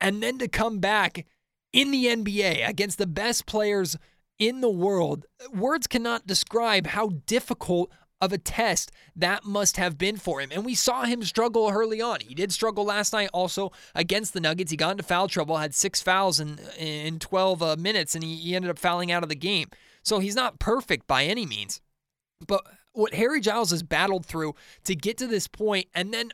and 0.00 0.22
then 0.22 0.38
to 0.38 0.48
come 0.48 0.78
back 0.78 1.26
in 1.72 1.90
the 1.90 2.06
NBA 2.06 2.68
against 2.68 2.98
the 2.98 3.06
best 3.06 3.46
players 3.46 3.96
in 4.38 4.60
the 4.60 4.70
world. 4.70 5.26
Words 5.52 5.86
cannot 5.86 6.26
describe 6.26 6.88
how 6.88 7.08
difficult 7.26 7.90
of 8.20 8.32
a 8.32 8.38
test 8.38 8.90
that 9.14 9.44
must 9.44 9.76
have 9.76 9.98
been 9.98 10.16
for 10.16 10.40
him. 10.40 10.50
And 10.50 10.64
we 10.64 10.74
saw 10.74 11.04
him 11.04 11.22
struggle 11.22 11.70
early 11.70 12.00
on. 12.00 12.20
He 12.20 12.34
did 12.34 12.50
struggle 12.50 12.84
last 12.84 13.12
night 13.12 13.28
also 13.32 13.72
against 13.94 14.32
the 14.32 14.40
Nuggets. 14.40 14.70
He 14.70 14.76
got 14.76 14.92
into 14.92 15.02
foul 15.02 15.28
trouble, 15.28 15.58
had 15.58 15.74
six 15.74 16.00
fouls 16.00 16.40
in, 16.40 16.58
in 16.78 17.18
12 17.18 17.62
uh, 17.62 17.76
minutes, 17.78 18.14
and 18.14 18.24
he, 18.24 18.36
he 18.36 18.56
ended 18.56 18.70
up 18.70 18.78
fouling 18.78 19.12
out 19.12 19.22
of 19.22 19.28
the 19.28 19.34
game. 19.34 19.68
So 20.02 20.18
he's 20.18 20.36
not 20.36 20.58
perfect 20.58 21.06
by 21.06 21.24
any 21.24 21.44
means. 21.44 21.80
But 22.46 22.64
what 22.96 23.14
Harry 23.14 23.40
Giles 23.40 23.70
has 23.70 23.82
battled 23.82 24.26
through 24.26 24.54
to 24.85 24.94
get 24.94 25.18
to 25.18 25.26
this 25.26 25.46
point, 25.46 25.87
and 25.94 26.12
then 26.12 26.30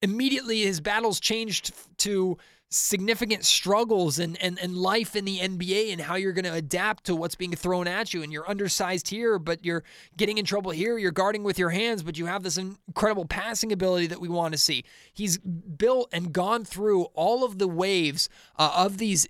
immediately 0.00 0.62
his 0.62 0.80
battles 0.80 1.18
changed 1.18 1.72
to 1.98 2.38
significant 2.74 3.44
struggles 3.44 4.18
and, 4.18 4.36
and, 4.42 4.58
and 4.58 4.76
life 4.76 5.14
in 5.14 5.24
the 5.24 5.38
NBA 5.38 5.92
and 5.92 6.00
how 6.00 6.16
you're 6.16 6.32
going 6.32 6.44
to 6.44 6.52
adapt 6.52 7.04
to 7.04 7.14
what's 7.14 7.36
being 7.36 7.52
thrown 7.52 7.86
at 7.86 8.12
you. 8.12 8.22
And 8.22 8.32
you're 8.32 8.48
undersized 8.50 9.08
here, 9.08 9.38
but 9.38 9.64
you're 9.64 9.84
getting 10.16 10.38
in 10.38 10.44
trouble 10.44 10.72
here. 10.72 10.98
You're 10.98 11.12
guarding 11.12 11.44
with 11.44 11.56
your 11.56 11.70
hands, 11.70 12.02
but 12.02 12.18
you 12.18 12.26
have 12.26 12.42
this 12.42 12.58
incredible 12.58 13.26
passing 13.26 13.70
ability 13.70 14.08
that 14.08 14.20
we 14.20 14.28
want 14.28 14.54
to 14.54 14.58
see. 14.58 14.84
He's 15.12 15.38
built 15.38 16.08
and 16.12 16.32
gone 16.32 16.64
through 16.64 17.04
all 17.14 17.44
of 17.44 17.58
the 17.58 17.68
waves 17.68 18.28
uh, 18.58 18.72
of 18.76 18.98
these 18.98 19.28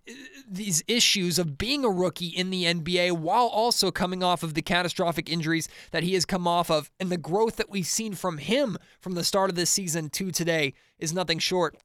these 0.49 0.83
issues 0.87 1.39
of 1.39 1.59
being 1.59 1.85
a 1.85 1.91
rookie 1.91 2.29
in 2.29 2.51
the 2.51 2.65
NBA 2.65 3.13
while 3.13 3.47
also 3.47 3.91
coming 3.91 4.23
off 4.23 4.43
of 4.43 4.55
the 4.55 4.63
catastrophic 4.63 5.31
injuries 5.31 5.69
that 5.91 6.03
he 6.03 6.15
has 6.15 6.25
come 6.25 6.47
off 6.47 6.71
of. 6.71 6.91
And 6.99 7.11
the 7.11 7.17
growth 7.17 7.57
that 7.57 7.71
we've 7.71 7.87
seen 7.87 8.15
from 8.15 8.39
him 8.39 8.79
from 9.01 9.15
the 9.15 9.25
start 9.25 9.51
of 9.51 9.57
this 9.57 9.71
season 9.71 10.11
to 10.11 10.31
today 10.31 10.75
is 10.99 11.13
nothing 11.13 11.39
short 11.39 11.77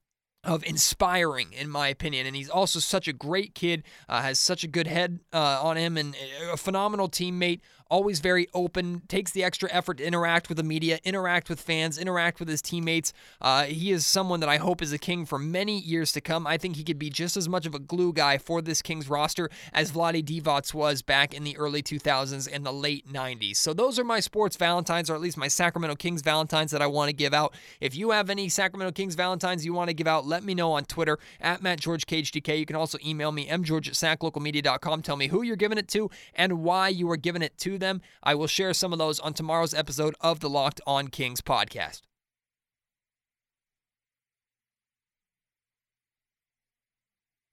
of 0.44 0.64
inspiring, 0.64 1.52
in 1.54 1.70
my 1.70 1.90
opinion. 1.90 2.26
And 2.26 2.36
he's 2.36 2.50
also 2.50 2.80
such 2.80 3.08
a 3.08 3.14
great 3.14 3.54
kid, 3.56 3.84
uh, 4.08 4.22
has 4.22 4.40
such 4.40 4.64
a 4.64 4.68
good 4.68 4.88
head 4.88 5.20
uh, 5.34 5.60
on 5.62 5.78
him, 5.78 5.98
and 5.98 6.16
a 6.52 6.58
phenomenal 6.58 7.10
teammate 7.10 7.62
always 7.90 8.20
very 8.20 8.48
open, 8.54 9.02
takes 9.08 9.32
the 9.32 9.44
extra 9.44 9.70
effort 9.72 9.98
to 9.98 10.06
interact 10.06 10.48
with 10.48 10.58
the 10.58 10.64
media, 10.64 11.00
interact 11.04 11.50
with 11.50 11.60
fans, 11.60 11.98
interact 11.98 12.40
with 12.40 12.48
his 12.48 12.62
teammates. 12.62 13.14
Uh, 13.42 13.64
he 13.64 13.92
is 13.92 14.06
someone 14.06 14.40
that 14.40 14.50
I 14.50 14.58
hope 14.58 14.82
is 14.82 14.94
a 14.94 14.98
king 14.98 15.26
for 15.26 15.40
many 15.40 15.80
years 15.80 16.12
to 16.14 16.22
come. 16.22 16.46
I 16.46 16.58
think 16.58 16.76
he 16.76 16.84
could 16.84 17.00
be 17.00 17.10
just 17.10 17.36
as 17.36 17.50
much 17.50 17.66
of 17.66 17.74
a 17.74 17.80
glue 17.80 18.14
guy 18.14 18.38
for 18.38 18.62
this 18.62 18.82
Kings 18.82 19.10
roster 19.10 19.50
as 19.74 19.92
Vlade 19.92 20.24
Divac 20.24 20.74
was 20.74 21.02
back 21.02 21.34
in 21.34 21.44
the 21.44 21.58
early 21.58 21.82
2000s 21.82 22.48
and 22.52 22.66
the 22.66 22.74
late 22.74 23.08
90s. 23.12 23.56
So 23.58 23.74
those 23.74 23.98
are 23.98 24.04
my 24.04 24.20
sports 24.20 24.56
Valentines, 24.56 25.10
or 25.10 25.16
at 25.16 25.22
least 25.22 25.38
my 25.38 25.48
Sacramento 25.48 25.96
Kings 25.96 26.22
Valentines 26.22 26.72
that 26.72 26.82
I 26.82 26.88
want 26.88 27.10
to 27.10 27.14
give 27.14 27.34
out. 27.34 27.56
If 27.80 27.96
you 27.96 28.12
have 28.12 28.30
any 28.30 28.50
Sacramento 28.50 28.92
Kings 28.92 29.16
Valentines 29.16 29.66
you 29.66 29.74
want 29.74 29.90
to 29.90 29.94
give 29.94 30.08
out, 30.08 30.26
let 30.26 30.44
me 30.44 30.54
know 30.54 30.74
on 30.74 30.86
Twitter 30.86 31.18
at 31.42 31.64
Matt 31.64 31.80
George 31.80 32.06
KHTK. 32.06 32.60
You 32.60 32.66
can 32.66 32.76
also 32.76 32.98
email 33.04 33.32
me, 33.32 33.48
mgeorge 33.48 33.88
at 33.88 34.20
saclocalmedia.com. 34.20 35.02
Tell 35.02 35.18
me 35.18 35.28
who 35.28 35.42
you're 35.42 35.56
giving 35.56 35.78
it 35.78 35.88
to 35.90 36.10
and 36.36 36.62
why 36.62 36.90
you 36.90 37.10
are 37.10 37.18
giving 37.18 37.42
it 37.42 37.58
to 37.60 37.79
them. 37.80 38.02
I 38.24 38.36
will 38.36 38.48
share 38.48 38.74
some 38.74 38.94
of 38.94 39.00
those 39.00 39.20
on 39.20 39.34
tomorrow's 39.34 39.74
episode 39.74 40.16
of 40.22 40.40
the 40.40 40.50
Locked 40.50 40.82
On 40.86 41.08
Kings 41.08 41.42
podcast. 41.42 42.02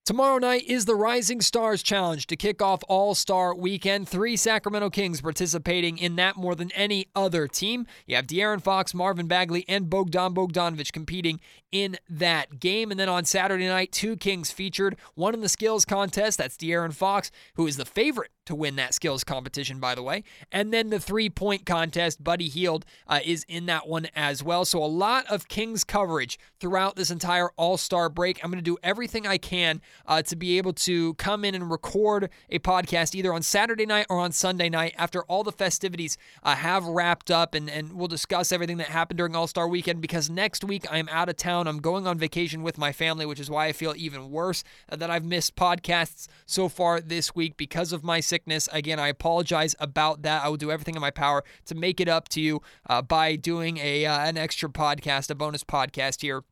Tomorrow 0.07 0.39
night 0.39 0.63
is 0.69 0.85
the 0.85 0.95
Rising 0.95 1.41
Stars 1.41 1.83
Challenge 1.83 2.29
to 2.29 2.37
kick 2.37 2.63
off 2.63 2.85
All 2.87 3.17
Star 3.17 3.53
Weekend. 3.57 4.09
Three 4.09 4.37
Sacramento 4.37 4.89
Kings 4.89 5.21
participating 5.21 5.99
in 5.99 6.15
that 6.15 6.37
more 6.37 6.55
than 6.55 6.71
any 6.77 7.09
other 7.17 7.49
team. 7.49 7.89
You 8.07 8.15
have 8.15 8.29
De'Aaron 8.29 8.63
Fox, 8.63 8.95
Marvin 8.95 9.27
Bagley, 9.27 9.65
and 9.69 9.91
Bogdan 9.91 10.33
Bogdanovic 10.33 10.93
competing 10.93 11.41
in 11.73 11.97
that 12.09 12.61
game. 12.61 12.91
And 12.91 12.99
then 12.99 13.09
on 13.09 13.25
Saturday 13.25 13.67
night, 13.67 13.93
two 13.93 14.17
Kings 14.17 14.51
featured. 14.51 14.97
One 15.15 15.35
in 15.35 15.41
the 15.41 15.49
skills 15.49 15.85
contest, 15.85 16.39
that's 16.39 16.57
De'Aaron 16.57 16.95
Fox, 16.95 17.31
who 17.55 17.67
is 17.67 17.77
the 17.77 17.85
favorite 17.85 18.31
to 18.47 18.55
win 18.55 18.77
that 18.77 18.95
skills 18.95 19.25
competition, 19.25 19.79
by 19.79 19.95
the 19.95 20.03
way. 20.03 20.23
And 20.51 20.73
then 20.73 20.91
the 20.91 21.01
three 21.01 21.29
point 21.29 21.67
contest, 21.67 22.23
Buddy 22.23 22.49
Hield 22.49 22.87
uh, 23.07 23.21
is 23.25 23.45
in 23.49 23.67
that 23.67 23.87
one 23.87 24.07
as 24.15 24.43
well. 24.43 24.65
So 24.65 24.83
a 24.83 24.87
lot 24.87 25.27
of 25.27 25.49
Kings 25.49 25.85
coverage 25.85 26.39
throughout 26.61 26.97
this 26.97 27.11
entire 27.11 27.51
All 27.57 27.77
Star 27.77 28.09
break. 28.09 28.43
I'm 28.43 28.51
going 28.51 28.63
to 28.63 28.71
do 28.71 28.79
everything 28.83 29.27
I 29.27 29.37
can 29.39 29.81
uh, 30.07 30.23
to 30.23 30.37
be 30.37 30.59
able 30.59 30.73
to 30.75 31.15
come 31.15 31.45
in 31.45 31.55
and 31.55 31.71
record 31.71 32.31
a 32.49 32.59
podcast 32.61 33.15
either 33.15 33.35
on 33.35 33.43
Saturday 33.43 33.87
night 33.87 34.07
or 34.09 34.19
on 34.19 34.33
Sunday 34.33 34.69
night 34.69 34.95
after 34.97 35.25
all 35.25 35.43
the 35.43 35.53
festivities 35.53 36.17
uh, 36.43 36.55
have 36.55 36.85
wrapped 36.85 37.31
up. 37.31 37.55
And, 37.55 37.69
and 37.69 37.93
we'll 37.93 38.09
discuss 38.09 38.53
everything 38.53 38.77
that 38.79 38.89
happened 38.89 39.19
during 39.19 39.35
All 39.35 39.49
Star 39.49 39.69
weekend 39.69 40.01
because 40.01 40.31
next 40.31 40.65
week 40.65 40.87
I'm 40.91 41.09
out 41.09 41.29
of 41.29 41.37
town. 41.37 41.66
I'm 41.69 41.81
going 41.81 42.07
on 42.07 42.19
vacation 42.19 42.63
with 42.63 42.79
my 42.79 42.93
family, 42.93 43.27
which 43.27 43.41
is 43.41 43.51
why 43.51 43.67
I 43.67 43.73
feel 43.73 43.95
even 43.97 44.31
worse 44.31 44.65
that 44.89 45.11
I've 45.11 45.25
missed 45.25 45.57
podcasts 45.57 46.27
so 46.47 46.69
far 46.69 47.01
this 47.01 47.35
week 47.35 47.57
because 47.57 47.93
of 47.93 48.05
my 48.05 48.21
sickness. 48.21 48.69
Again, 48.73 48.99
I 48.99 49.09
apologize 49.09 49.75
about 49.79 50.23
that. 50.23 50.45
I 50.45 50.49
will 50.49 50.57
do 50.57 50.71
everything 50.71 50.95
in 50.95 51.01
my 51.01 51.11
power 51.11 51.45
to 51.67 51.75
make 51.75 52.01
it 52.01 52.09
up 52.09 52.29
to 52.31 52.41
you 52.41 52.63
uh, 52.89 53.03
by 53.03 53.37
doing 53.37 53.79
a 53.79 54.07
uh, 54.07 54.21
an 54.21 54.37
extra 54.37 54.69
podcast, 54.69 55.31
a 55.31 55.35
bonus 55.35 55.65
podcast 55.65 56.23
here 56.23 56.45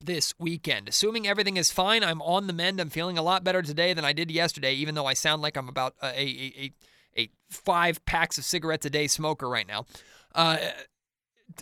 this 0.00 0.34
weekend. 0.38 0.88
Assuming 0.88 1.26
everything 1.26 1.56
is 1.56 1.70
fine, 1.70 2.04
I'm 2.04 2.22
on 2.22 2.46
the 2.46 2.52
mend. 2.52 2.80
I'm 2.80 2.90
feeling 2.90 3.18
a 3.18 3.22
lot 3.22 3.44
better 3.44 3.62
today 3.62 3.94
than 3.94 4.04
I 4.04 4.12
did 4.12 4.30
yesterday, 4.30 4.74
even 4.74 4.94
though 4.94 5.06
I 5.06 5.14
sound 5.14 5.42
like 5.42 5.56
I'm 5.56 5.68
about 5.68 5.94
a 6.02 6.08
a, 6.08 6.22
a, 6.58 6.72
a 7.18 7.30
five 7.50 8.04
packs 8.04 8.38
of 8.38 8.44
cigarettes 8.44 8.86
a 8.86 8.90
day 8.90 9.06
smoker 9.06 9.48
right 9.48 9.66
now. 9.66 9.86
Uh, 10.34 10.58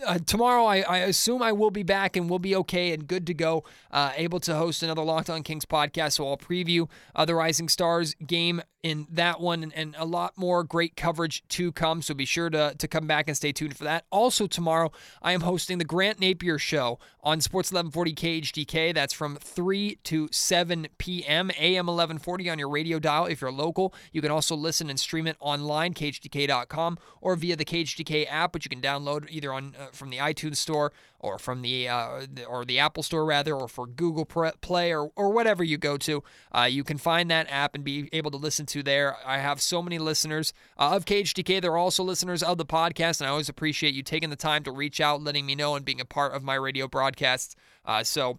uh, 0.07 0.19
tomorrow, 0.27 0.65
I, 0.65 0.81
I, 0.81 0.99
assume 0.99 1.43
I 1.43 1.53
will 1.53 1.71
be 1.71 1.83
back 1.83 2.17
and 2.17 2.29
we'll 2.29 2.39
be 2.39 2.57
okay 2.57 2.93
and 2.93 3.07
good 3.07 3.27
to 3.27 3.35
go, 3.35 3.65
uh, 3.91 4.13
able 4.17 4.41
to 4.41 4.55
host 4.55 4.83
another 4.83 5.03
Locked 5.03 5.31
On 5.31 5.43
Kings 5.43 5.65
podcast. 5.65 6.13
So 6.15 6.29
I'll 6.29 6.37
preview 6.37 6.89
uh, 7.15 7.25
the 7.25 7.35
Rising 7.35 7.69
Stars 7.69 8.15
game 8.27 8.63
in 8.85 9.07
that 9.11 9.41
one 9.41 9.73
and, 9.75 9.95
a 9.97 10.05
lot 10.05 10.37
more 10.37 10.63
great 10.63 10.95
coverage 10.97 11.43
to 11.49 11.73
come. 11.73 12.03
So 12.03 12.13
be 12.13 12.27
sure 12.27 12.51
to, 12.51 12.75
to 12.77 12.89
come 12.89 13.07
back 13.07 13.29
and 13.29 13.37
stay 13.37 13.53
tuned 13.53 13.77
for 13.77 13.85
that. 13.85 14.05
Also, 14.11 14.47
tomorrow, 14.47 14.93
I 15.23 15.33
am 15.33 15.41
hosting 15.41 15.79
the 15.79 15.85
Grant 15.85 16.21
Napear 16.21 16.61
Show 16.61 16.99
on 17.23 17.41
Sports 17.41 17.73
1140 17.73 18.15
KHTK. 18.15 18.93
That's 18.93 19.15
from 19.15 19.37
3 19.37 19.99
to 20.05 20.29
7 20.31 20.89
p.m., 20.99 21.51
AM 21.57 21.87
1140 21.87 22.51
on 22.51 22.59
your 22.59 22.69
radio 22.69 22.99
dial 22.99 23.25
if 23.25 23.41
you're 23.41 23.53
local. 23.53 23.95
You 24.13 24.21
can 24.21 24.31
also 24.31 24.55
listen 24.55 24.91
and 24.91 25.01
stream 25.01 25.27
it 25.27 25.37
online, 25.41 25.95
khtk.com, 25.95 26.99
or 27.23 27.37
via 27.37 27.57
the 27.57 27.65
KHTK 27.65 28.27
app, 28.29 28.53
which 28.53 28.67
you 28.67 28.69
can 28.69 28.83
download 28.83 29.31
either 29.31 29.53
on 29.53 29.77
uh, 29.81 29.87
from 29.93 30.11
the 30.11 30.19
iTunes 30.19 30.57
Store 30.57 30.93
or 31.25 31.39
from 31.39 31.63
the 31.63 31.89
uh, 31.89 32.27
or 32.47 32.65
the 32.65 32.79
Apple 32.79 33.03
Store 33.03 33.25
rather, 33.25 33.55
or 33.55 33.67
for 33.67 33.87
Google 33.87 34.27
Play 34.27 34.95
or 34.95 35.11
or 35.17 35.31
whatever 35.31 35.65
you 35.65 35.79
go 35.79 35.97
to. 35.99 36.23
Uh, 36.53 36.69
you 36.71 36.85
can 36.85 36.99
find 36.99 37.31
that 37.31 37.47
app 37.51 37.75
and 37.75 37.83
be 37.83 38.11
able 38.13 38.31
to 38.31 38.37
listen 38.37 38.67
to 38.67 38.83
there. 38.83 39.17
I 39.27 39.39
have 39.39 39.61
so 39.61 39.83
many 39.83 39.99
listeners 39.99 40.53
uh, 40.79 40.95
of 40.95 41.07
KHTK. 41.07 41.63
They're 41.63 41.77
also 41.79 42.05
listeners 42.05 42.43
of 42.43 42.59
the 42.59 42.67
podcast, 42.67 43.21
and 43.21 43.27
I 43.27 43.31
always 43.31 43.49
appreciate 43.49 43.95
you 43.95 44.03
taking 44.03 44.31
the 44.31 44.37
time 44.37 44.63
to 44.65 44.71
reach 44.71 45.01
out, 45.01 45.23
letting 45.23 45.47
me 45.47 45.55
know, 45.55 45.75
and 45.75 45.85
being 45.85 46.01
a 46.01 46.05
part 46.05 46.35
of 46.35 46.43
my 46.43 46.55
radio 46.55 46.87
broadcasts. 46.87 47.57
Uh, 47.87 48.03
so 48.03 48.39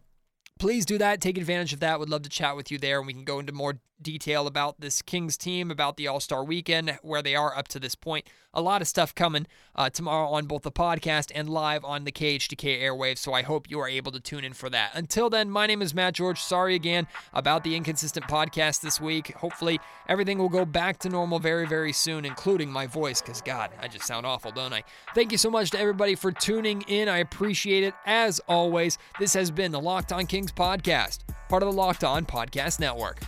please 0.59 0.85
do 0.85 0.97
that. 0.97 1.21
Take 1.21 1.37
advantage 1.37 1.73
of 1.73 1.79
that. 1.81 1.99
Would 1.99 2.09
love 2.09 2.23
to 2.23 2.29
chat 2.29 2.55
with 2.55 2.71
you 2.71 2.77
there, 2.77 2.99
and 2.99 3.07
we 3.07 3.13
can 3.13 3.23
go 3.23 3.39
into 3.39 3.51
more 3.51 3.79
detail 4.01 4.45
about 4.47 4.79
this 4.81 5.01
Kings 5.01 5.37
team, 5.37 5.71
about 5.71 5.97
the 5.97 6.07
All 6.07 6.19
Star 6.19 6.43
weekend, 6.43 6.97
where 7.01 7.21
they 7.21 7.35
are 7.35 7.57
up 7.57 7.67
to 7.69 7.79
this 7.79 7.95
point. 7.95 8.27
A 8.53 8.61
lot 8.61 8.81
of 8.81 8.87
stuff 8.87 9.13
coming 9.13 9.47
uh, 9.75 9.89
tomorrow 9.89 10.29
on 10.29 10.45
both 10.45 10.61
the 10.61 10.71
podcast 10.71 11.29
and 11.35 11.49
live 11.49 11.83
on 11.83 12.05
the 12.05 12.11
KHTK 12.11 12.81
airwaves. 12.81 13.17
So 13.17 13.33
I 13.33 13.41
hope 13.41 13.69
you 13.69 13.79
are 13.81 13.89
able 13.89 14.13
to 14.13 14.19
tune 14.21 14.45
in 14.45 14.53
for 14.53 14.69
that. 14.69 14.91
Until 14.93 15.29
then, 15.29 15.49
my 15.49 15.67
name 15.67 15.81
is 15.81 15.93
Matt 15.93 16.13
George. 16.13 16.39
Sorry 16.39 16.73
again 16.73 17.05
about 17.33 17.65
the 17.65 17.75
inconsistent 17.75 18.27
podcast 18.27 18.79
this 18.79 19.01
week. 19.01 19.33
Hopefully, 19.33 19.79
everything 20.07 20.37
will 20.37 20.49
go 20.49 20.63
back 20.63 20.99
to 20.99 21.09
normal 21.09 21.39
very, 21.39 21.67
very 21.67 21.91
soon, 21.91 22.23
including 22.23 22.71
my 22.71 22.87
voice, 22.87 23.21
because 23.21 23.41
God, 23.41 23.71
I 23.81 23.89
just 23.89 24.05
sound 24.05 24.25
awful, 24.25 24.51
don't 24.51 24.71
I? 24.71 24.83
Thank 25.13 25.33
you 25.33 25.37
so 25.37 25.51
much 25.51 25.71
to 25.71 25.79
everybody 25.79 26.15
for 26.15 26.31
tuning 26.31 26.81
in. 26.83 27.09
I 27.09 27.17
appreciate 27.17 27.83
it. 27.83 27.93
As 28.05 28.39
always, 28.47 28.97
this 29.19 29.33
has 29.33 29.51
been 29.51 29.73
the 29.73 29.81
Locked 29.81 30.13
On 30.13 30.25
Kings 30.25 30.44
podcast, 30.51 31.19
part 31.49 31.63
of 31.63 31.69
the 31.69 31.75
Locked 31.75 32.03
On 32.03 32.25
Podcast 32.25 32.79
Network. 32.79 33.21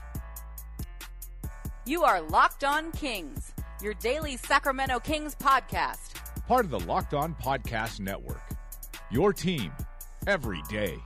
You 1.86 2.04
are 2.04 2.22
Locked 2.22 2.64
On 2.64 2.92
Kings, 2.92 3.54
your 3.82 3.94
daily 3.96 4.38
Sacramento 4.38 5.00
Kings 5.00 5.36
podcast. 5.36 6.16
Part 6.48 6.66
of 6.66 6.72
the 6.72 6.80
Locked 6.82 7.14
On 7.14 7.36
Podcast 7.36 8.00
Network. 8.00 8.42
Your 9.10 9.32
team 9.34 9.72
every 10.28 10.62
day. 10.70 10.98